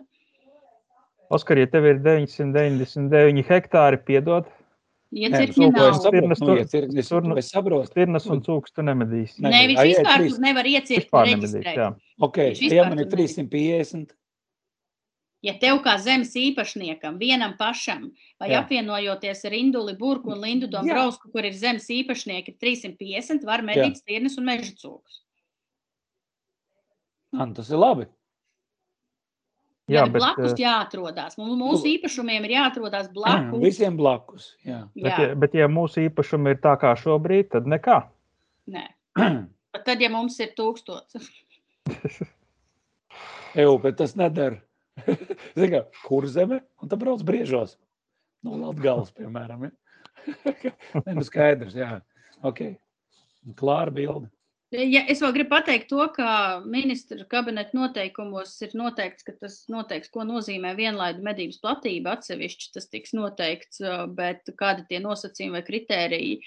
[1.30, 4.47] Oskar, ja tev ir 999 hektāri, piedod,
[5.14, 6.00] Iecirkņi nu, ko es nav.
[6.02, 7.86] Stirnas saprotu, nu, iecirknis, tur nu- es saprotu.
[7.86, 9.38] stirnas un cūks tu nemedīsi.
[9.40, 9.50] Ne.
[9.50, 10.38] Nē, viņš Ai, vispār trīs.
[10.38, 11.07] nevar nemedīsi,
[11.62, 11.76] reģistrēt.
[11.76, 11.96] jā.
[12.20, 13.28] Ok, Viņš ja vispār man ir tur nebija.
[13.28, 14.11] 350,
[15.42, 18.64] Ja tev kā zemes īpašniekam, vienam pašam, vai Jā.
[18.64, 23.96] apvienojoties ar Induli Burku un Lindu Dombrovsku, kur ir zemes īpašnieki, ir 350, var medīt
[24.00, 25.20] stirnas un meža cūkus.
[27.32, 28.07] man tas ir labi.
[29.87, 31.37] Jā, bet, blakus eh, jāatrodas.
[31.39, 33.61] Mums, mūsu īpašumiem ir jāatrodas blakus.
[33.62, 34.49] Visiem blakus.
[34.66, 34.80] Jā.
[34.97, 38.01] Bet, Jā, ja, bet, ja mūsu īpašumi ir tā kā šobrīd, tad nekā.
[38.74, 38.87] nē.
[39.76, 41.20] Pat tad, ja mums ir tūkstots.
[43.61, 44.59] Eju, bet tas nedara.
[45.57, 46.62] Zini, kā, kur zeme?
[46.82, 47.76] Un tā brauc briežos.
[48.45, 49.68] No Latgales, piemēram.
[49.68, 50.32] Ja?
[51.05, 52.01] Nē, nu skaidrs, jā.
[52.47, 52.64] Ok.
[53.59, 54.30] Klāra bilde.
[54.74, 60.10] Ja, es vēl gribu pateikt to, ka ministra kabineta noteikumos ir noteikts, ka tas noteiks,
[60.10, 62.16] ko nozīmē vienlaidu medības platība.
[62.16, 66.40] Atsevišķi tas tiks noteikts, uh, bet kādi tie nosacījumi vai kritēriji.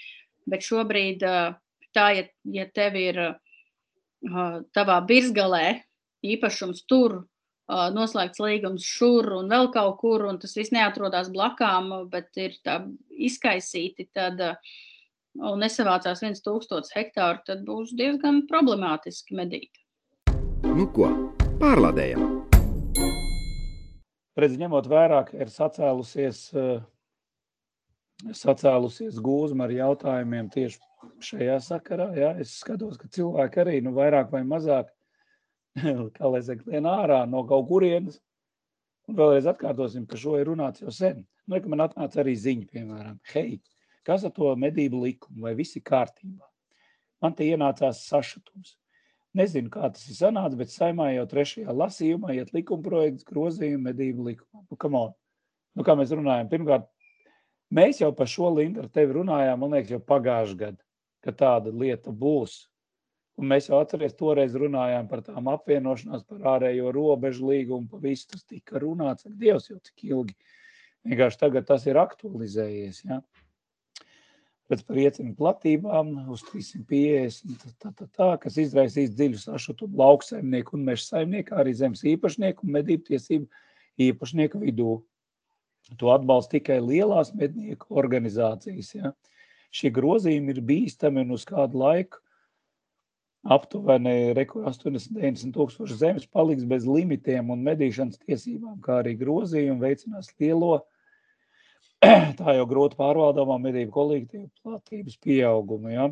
[0.52, 1.56] Bet šobrīd uh,
[1.96, 5.80] tā, ja, ja tev ir uh, tavā birzgalē
[6.20, 7.22] īpašums tur,
[7.70, 12.80] noslēgts līgums šur un vēl kaut kur, un tas viss neatrodas blakām, bet ir tā
[13.14, 14.72] izkaisīti, tad uh,
[15.38, 19.70] un nesavācās viens tūkstots hektāru, tad būs diezgan problemātiski medīt.
[20.66, 21.12] Nu ko,
[21.60, 22.40] pārlādējam!
[24.40, 26.80] redz, ņemot vērā, ka ir sacēlusies, uh,
[28.36, 30.80] sacēlusies gūzma ar jautājumiem tieši
[31.30, 32.10] šajā sakarā.
[32.18, 32.32] Ja?
[32.40, 34.90] Es skatos, ka cilvēki arī nu, vairāk vai mazāk,
[36.16, 38.20] kā lai saka, lien ārā no kaut kurienes.
[39.08, 41.24] Un vēlreiz atkārtosim, ka šo ir runāts jau sen.
[41.48, 43.58] Nu, ka man atnāca arī ziņa, piemēram, hei,
[44.06, 46.46] kas ar to medību likumu, vai viss ir kārtībā.
[47.20, 48.76] Man te ienācās sašutums.
[49.36, 54.26] Nezinu, kā tas ir sanācis, bet saimā jau trešajā lasījumā iet likuma projekts grozījuma medību
[54.26, 54.64] likumā.
[54.64, 55.12] Nu, come on.
[55.78, 56.88] Nu, kā mēs runājam, pirmkārt,
[57.76, 60.82] mēs jau par šo lindu ar tevi runājām, man liekas, jau pagājušajā gadā,
[61.22, 62.64] ka tāda lieta būs.
[63.38, 68.26] Un mēs jau atceramies, toreiz runājām par tām apvienošanās, par ārējo robežu līgumu, par visu
[68.34, 69.28] tas tika runāts.
[69.40, 70.34] Dievs, jau cik ilgi.
[71.08, 73.04] Vienkārši tagad tas ir aktualizējies.
[73.06, 73.22] Ja?
[74.70, 81.08] Pēc priecina platībām uz 350, tā, tā, tā, kas izraisīs dziļu sašutumu lauksaimnieku un meža
[81.08, 83.48] saimnieku, arī zemes īpašnieku un medību tiesību
[84.06, 85.00] īpašnieku vidū.
[85.98, 88.92] To atbalsta tikai lielās mednieku organizācijas.
[88.94, 89.12] Ja.
[89.74, 92.20] Šie grozījumi ir bīstami un uz kādu laiku
[93.40, 100.82] aptuveni 80-90 tūkstoši zemes paliks bez limitiem un medīšanas tiesībām, kā arī grozījumi veicinās lielo
[102.40, 105.92] tā jau grūti pārvaldāmā medību kolektīvu platības pieaugumu.
[105.92, 106.08] Ja?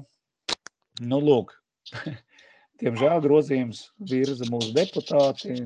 [1.01, 1.55] Nu, lūk,
[2.82, 5.57] diemžēl grozījums virza mūsu deputāti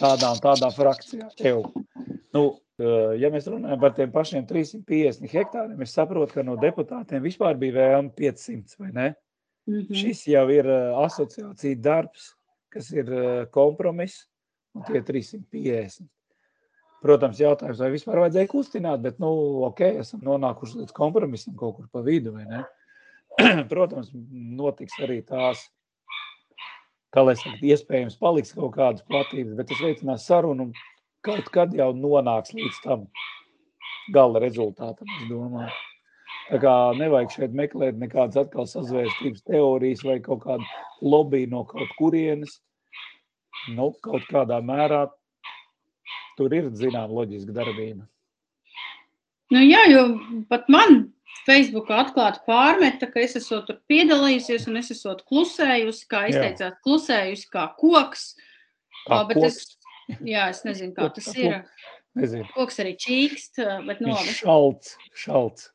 [0.00, 1.30] tādā un tādā frakcijā.
[1.38, 1.64] Tev.
[2.34, 2.44] Nu,
[2.80, 7.58] eh, ja mēs runājam par tiem pašiem 350 hektāriem, es saprotu, ka no deputātiem vispār
[7.60, 9.08] bija vēlme 500 vai ne?
[9.68, 9.94] Mm -hmm.
[10.02, 12.34] Šis jau ir eh, asociācija darbs,
[12.68, 14.26] kas ir eh, kompromiss,
[14.74, 16.08] un tie 350.
[17.00, 19.30] Protams, jautājums, vai vispār vajadzēja kustināt, bet, nu,
[19.70, 22.64] ok, esam nonākuši līdz kompromisam kaut kur pa vidu, vai ne?
[23.72, 24.10] Protams,
[24.60, 25.62] notiks arī tās,
[27.14, 30.74] kā lai saka, iespējams paliks kaut kādas platības, bet tas veicinās sarunu un
[31.24, 33.06] kaut kad jau nonāks līdz tam
[34.12, 35.72] gala rezultātam, es domāju.
[36.50, 40.66] Tā kā nevajag šeit meklēt nekādas atkal sazvērstības teorijas vai kaut kādu
[41.00, 42.58] lobby no kaut kurienes.
[43.70, 45.04] Nu, kaut kādā mērā
[46.40, 48.06] tur ir zināma loģiska darbība.
[49.50, 50.04] Nu, jā, jo
[50.48, 51.10] pat man
[51.46, 57.48] Facebookā atklāti pārmeta, ka es esmu tur piedalījusies un es esmu klusējusi, kā izteicāt, klusējusi
[57.52, 58.32] kā koks.
[59.06, 59.56] Kā bet koks.
[59.56, 61.62] es, jā, es nezinu, kā tas ir.
[62.18, 62.46] Nezinu.
[62.56, 64.16] Koks arī čīkst, bet no.
[64.34, 65.68] Šalts, šalts.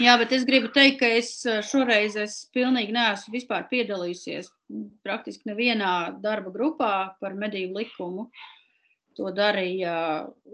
[0.00, 1.32] Jā, bet es gribu teikt, ka es
[1.68, 4.50] šoreiz es pilnīgi neesmu vispār piedalījusies
[5.04, 5.92] praktiski nevienā
[6.24, 8.26] darba grupā par medību likumu.
[8.28, 8.57] Uh,
[9.18, 9.92] To darīja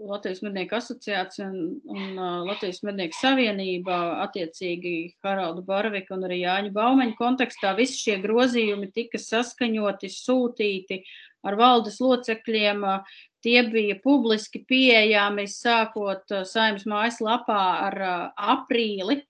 [0.09, 2.15] Latvijas mednieku asociācija un, un
[2.47, 7.75] Latvijas mednieku savienība, attiecīgi Haraldu Barviku un arī Jāņu Baumeņu kontekstā.
[7.77, 11.03] Visi šie grozījumi tika saskaņoti, sūtīti
[11.45, 12.81] ar valdes locekļiem.
[13.45, 18.01] Tie bija publiski pieejami sākot saimnes mājaslapā ar
[18.33, 19.21] aprīli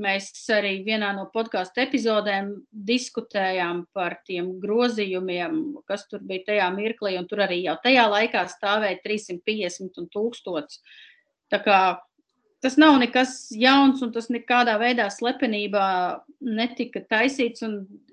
[0.00, 7.16] Mēs arī vienā no podkāstu epizodēm diskutējām par tiem grozījumiem, kas tur bija tajā mirklī,
[7.20, 10.80] un tur arī jau tajā laikā stāvēja 350 un 1000.
[11.50, 11.80] Tā kā
[12.60, 15.84] tas nav nekas jauns, un tas nekādā veidā slepenībā
[16.44, 17.64] netika taisīts.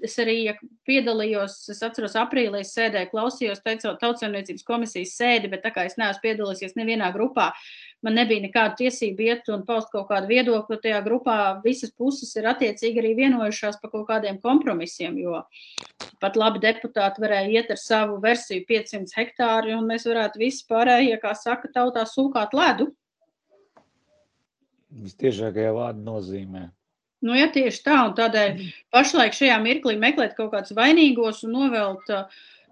[0.04, 0.54] Es arī ja
[0.88, 6.78] piedalījos, es atceros, aprīlī sēdēju, klausījos Tautsēmniecības komisijas sēdi, bet tā kā es neesmu piedalījies
[6.80, 7.50] nevienā grupā,
[8.06, 10.80] man nebija nekāda tiesība iet un paust kaut kādu viedokli.
[10.84, 15.42] Tajā grupā visas puses ir attiecīgi arī vienojušās par kaut kādiem kompromisiem, jo
[16.24, 21.20] pat labi deputāti varēja iet ar savu versiju 500 hektāri, un mēs varētu visi pārējie,
[21.20, 22.94] kā saka, tautā sūkāt ledu.
[24.88, 26.68] Vistiešākajā vārda nozīmē.
[27.26, 28.62] Nu, ja tieši tā, un tādēļ
[28.94, 32.12] pašlaik šajā mirklī meklēt kaut kādus vainīgos un novelt,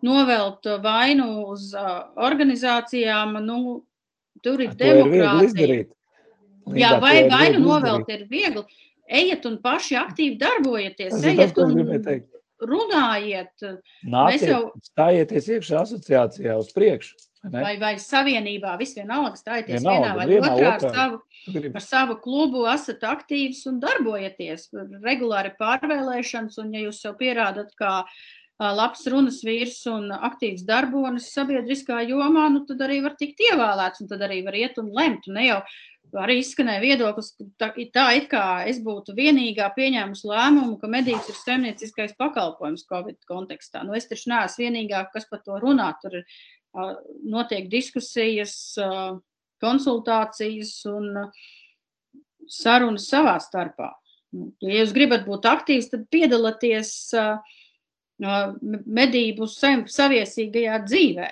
[0.05, 3.79] novelt vainu uz organizācijām, nu,
[4.45, 5.87] tur ir demokrātija.
[6.77, 8.63] Jā, vai vainu novelt ir viegli.
[9.05, 11.19] Ejiet un paši aktīvi darbojieties.
[11.29, 11.75] Ejiet un
[12.65, 13.67] runājiet.
[14.09, 14.61] Nāciet, jau...
[14.85, 17.17] Stājieties iekšā asociācijā uz priekšu.
[17.45, 17.61] Ne?
[17.61, 20.93] Vai, vai savienībā, vienalga, stājieties vienalga, vienā vai vienā, otrā, otrā.
[20.95, 21.19] Savu,
[21.77, 24.71] ar savu klubu, esat aktīvs un darbojieties.
[25.05, 27.99] Regulāri pārvēlēšanas, un ja jūs sev pierādat, kā
[28.59, 34.09] labs runas vīrs un aktīvs darbonis sabiedriskā jomā, nu, tad arī var tikt ievēlēts, un
[34.09, 35.27] tad arī var iet un lemt.
[35.29, 35.59] Un ne jau
[36.21, 41.29] arī izskanēja viedoklis, ka tā, tā it kā es būtu vienīgā pieņēmusi lēmumu, ka medības
[41.29, 43.83] ir saimnieciskais pakalpojums Covid kontekstā.
[43.83, 45.91] Nu, es taču neesmu vienīgā, kas par to runā.
[46.01, 46.29] Tur ir
[47.25, 48.55] notiek diskusijas,
[49.63, 51.29] konsultācijas un
[52.51, 53.93] sarunas savā starpā.
[54.35, 56.91] Nu, ja jūs gribat būt aktīvs, tad piedalieties
[58.19, 61.29] medību saviesīgajā dzīvē.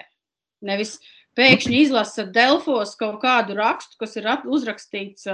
[0.68, 0.98] Nevis
[1.38, 5.28] pēkšņi izlasa Delfos kaut kādu rakstu, kas ir uzrakstīts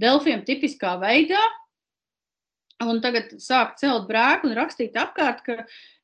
[0.00, 1.40] Delfiem tipiskā veidā,
[2.88, 5.56] un tagad sāk celt brēku un rakstīt apkārt, ka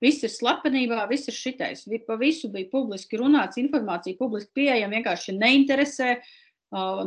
[0.02, 1.86] viss ir slepenībā, viss ir šitais.
[2.06, 6.16] Pa visu bija publiski runāts, informācija publiski pieejama, vienkārši neinteresē,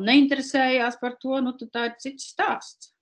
[0.05, 2.93] neinteresējās par to, nu tā ir cits stāsts.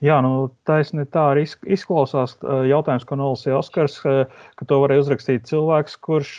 [0.00, 5.98] Jā, nu, taisni tā arī izklausās jautājums, ko nolasīja Oskars, ka to varēja uzrakstīt cilvēks,
[6.00, 6.30] kurš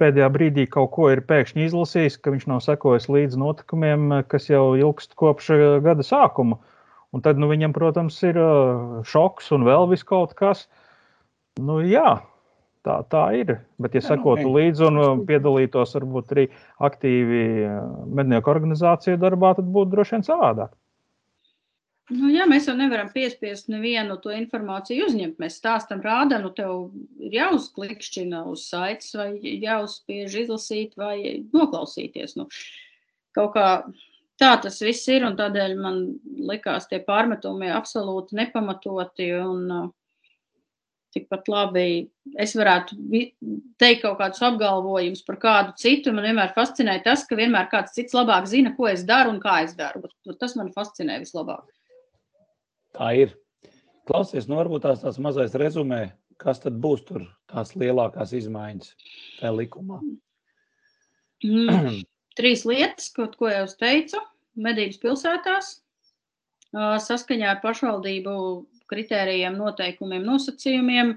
[0.00, 4.76] pēdējā brīdī kaut ko ir pēkšņi izlasījis, ka viņš nav sekojis līdz notikumiem, kas jau
[4.78, 5.50] ilgst kopš
[5.82, 6.60] gada sākuma.
[7.10, 8.38] Un tad nu, viņam, protams, ir
[9.10, 10.68] šoks un vēl vis kaut kas.
[11.58, 12.20] Nu, jā,
[12.86, 13.56] tā, tā ir.
[13.82, 16.46] Bet, ja nu, sekotu līdzi un piedalītos varbūt arī
[16.86, 17.42] aktīvi
[18.06, 20.76] mednieku organizāciju darbā, tad būtu droši vien savādāk.
[22.10, 25.36] Nu, jā, mēs jau nevaram piespiest nevienu to informāciju uzņemt.
[25.38, 26.88] Mēs stāstam, rādām, nu, tev
[27.22, 32.34] ir jāuzklikšķina uz saites, vai jāuzspiež izlasīt, vai noklausīties.
[32.40, 32.48] Nu,
[33.36, 33.66] kaut kā
[34.40, 36.02] tā tas viss ir, un tādēļ man
[36.50, 39.32] likās tie pārmetumi absolūti nepamatoti.
[39.40, 39.88] Un, uh,
[41.10, 42.04] Tikpat labi
[42.38, 42.94] es varētu
[43.82, 46.12] teikt kaut kādus apgalvojumus par kādu citu.
[46.14, 49.56] Man vienmēr fascinē tas, ka vienmēr kāds cits labāk zina, ko es daru un kā
[49.64, 50.04] es daru.
[50.38, 51.66] Tas man fascinē vislabāk.
[52.94, 53.34] Tā ir.
[54.06, 56.00] Klausies, nu varbūt tās, tās mazais rezumē,
[56.38, 58.94] kas tad būs tur tās lielākās izmaiņas
[59.40, 59.98] tajā likumā.
[62.40, 64.20] Trīs lietas, kaut ko jau es teicu.
[64.60, 65.74] Medības pilsētās
[66.72, 68.32] saskaņā ar pašvaldību
[68.90, 71.14] kritērijiem, noteikumiem, nosacījumiem.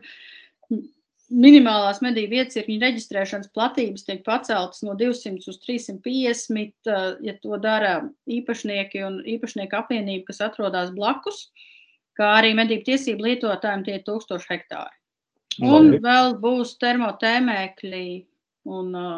[1.33, 6.91] Minimālās medību iecirkņu reģistrēšanas platības tiek paceltas no 200 uz 350,
[7.25, 7.93] ja to dara
[8.29, 11.47] īpašnieki un īpašnieku apvienība, kas atrodas blakus,
[12.19, 14.93] kā arī medību tiesību lietotājiem tie ir 1000 hektāri.
[15.63, 18.05] Un vēl būs termotēmēkļi
[18.73, 19.17] un uh,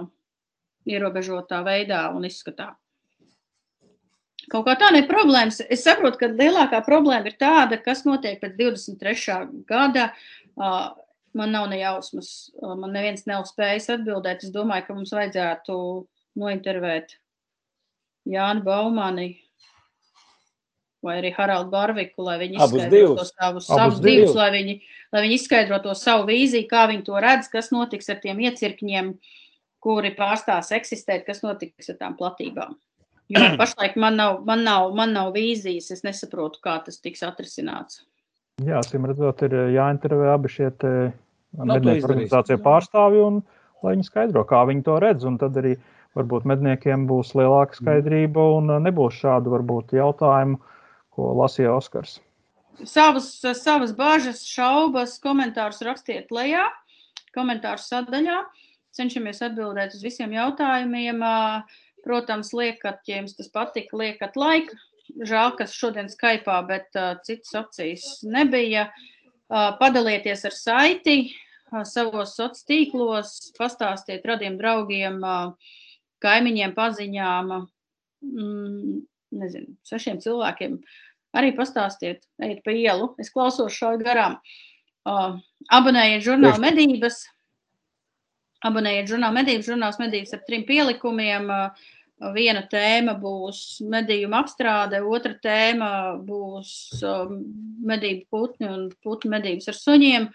[0.89, 2.73] ierobežotā veidā un izskatā.
[4.51, 5.61] Kaut kā tāda ir problēmas.
[5.73, 9.39] Es saprotu, ka lielākā problēma ir tāda, kas notiek pēc 23.
[9.69, 10.11] gada.
[10.55, 10.93] Uh,
[11.36, 14.45] man nav ne jausmas, uh, man neviens nav spējis atbildēt.
[14.45, 15.79] Es domāju, ka mums vajadzētu
[16.38, 17.17] nointervēt
[18.29, 19.31] Jānu Baumani
[21.05, 24.75] vai arī Haraldu Barviku, lai viņi izskaidro to savus, savus divus, lai viņi,
[25.13, 29.11] lai viņi izskaidro to savu vīziju, kā viņi to redz, kas notiks ar tiem iecirkņiem,
[29.86, 32.73] kuri pārstās eksistēt, kas notiks ar tām platībām.
[33.29, 38.03] Jo pašlaik man nav, man, nav, man nav vīzijas, es nesaprotu, kā tas tiks atrisināts.
[38.63, 40.69] Jā, sim redzot, ir eh, jāintervē abi šie
[41.55, 43.41] mednieku organizāciju pārstāvji, un
[43.83, 45.75] lai viņi skaidro, kā viņi to redz, un tad arī
[46.15, 47.81] varbūt medniekiem būs lielāka mm.
[47.81, 50.61] skaidrība un eh, nebūs šādu varbūt jautājumu,
[51.15, 52.19] ko lasīja Oskars.
[52.83, 56.65] Savas, savas bažas, šaubas, komentārus rakstiet lejā,
[57.36, 58.41] komentāru sadaļā.
[58.96, 61.24] Cenšamies atbildēt uz visiem jautājumiem.
[62.06, 64.78] Protams, liekat, ja jums tas patika, liekat laiku.
[65.26, 66.93] Žēl, ka šodien Skype, bet
[67.26, 68.88] citas opcijas nebija.
[69.50, 71.18] Padalieties ar saiti
[71.84, 75.20] savos sociālos tīklos, pastāstiet radiem draugiem,
[76.24, 77.52] kaimiņiem, paziņām,
[78.24, 79.02] mm,
[79.41, 80.80] nezinu, sešiem cilvēkiem.
[81.36, 83.12] Arī pastāstiet, ejiet pa ielu.
[83.20, 84.39] Es klausos šādi garām.
[85.06, 85.36] Uh,
[85.70, 87.26] abonējiet žurnālu medības.
[88.66, 91.51] Abonējiet žurnālu medības, žurnāls medības ar trim pielikumiem.
[91.51, 95.89] Uh, Viena tēma būs medījuma apstrāde, otra tēma
[96.24, 97.41] būs um,
[97.84, 100.30] medību putni un putnu medības ar suņiem.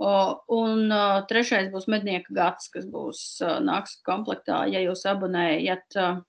[0.00, 6.22] Un uh, trešais būs mednieka gads, kas būs uh, nāks komplektā, ja jūs abonējat uh,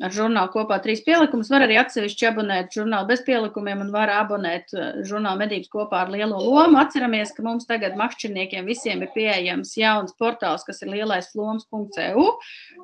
[0.00, 1.50] ar žurnālu kopā trīs pielikumus.
[1.52, 6.12] Var arī atsevišķi abonēt žurnālu bez pielikumiem un var abonēt eh, žurnālu medības kopā ar
[6.14, 6.80] lielo lomu.
[6.80, 12.26] Atceramies, ka mums tagad makšķerniekiem visiem ir pieejams jauns portāls, kas ir lielais lomas.eu.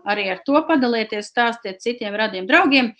[0.08, 2.92] Arī ar to padalieties, stāstiet citiem radiem draugiem,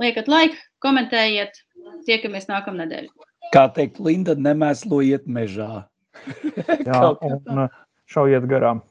[0.00, 1.62] liekat laiku, komentējiet,
[2.08, 3.10] tiekamies nākamnedēļ.
[3.54, 5.86] Kā teikt, Linda, nemēslojiet mežā.
[6.88, 8.82] Jā, un uh, šaujiet garām.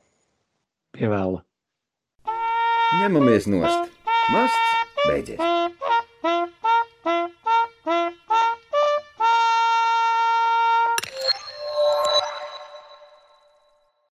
[0.94, 1.42] Pievēla.
[3.02, 3.93] Ņemamies nost!
[4.32, 4.56] must
[5.08, 5.70] be there.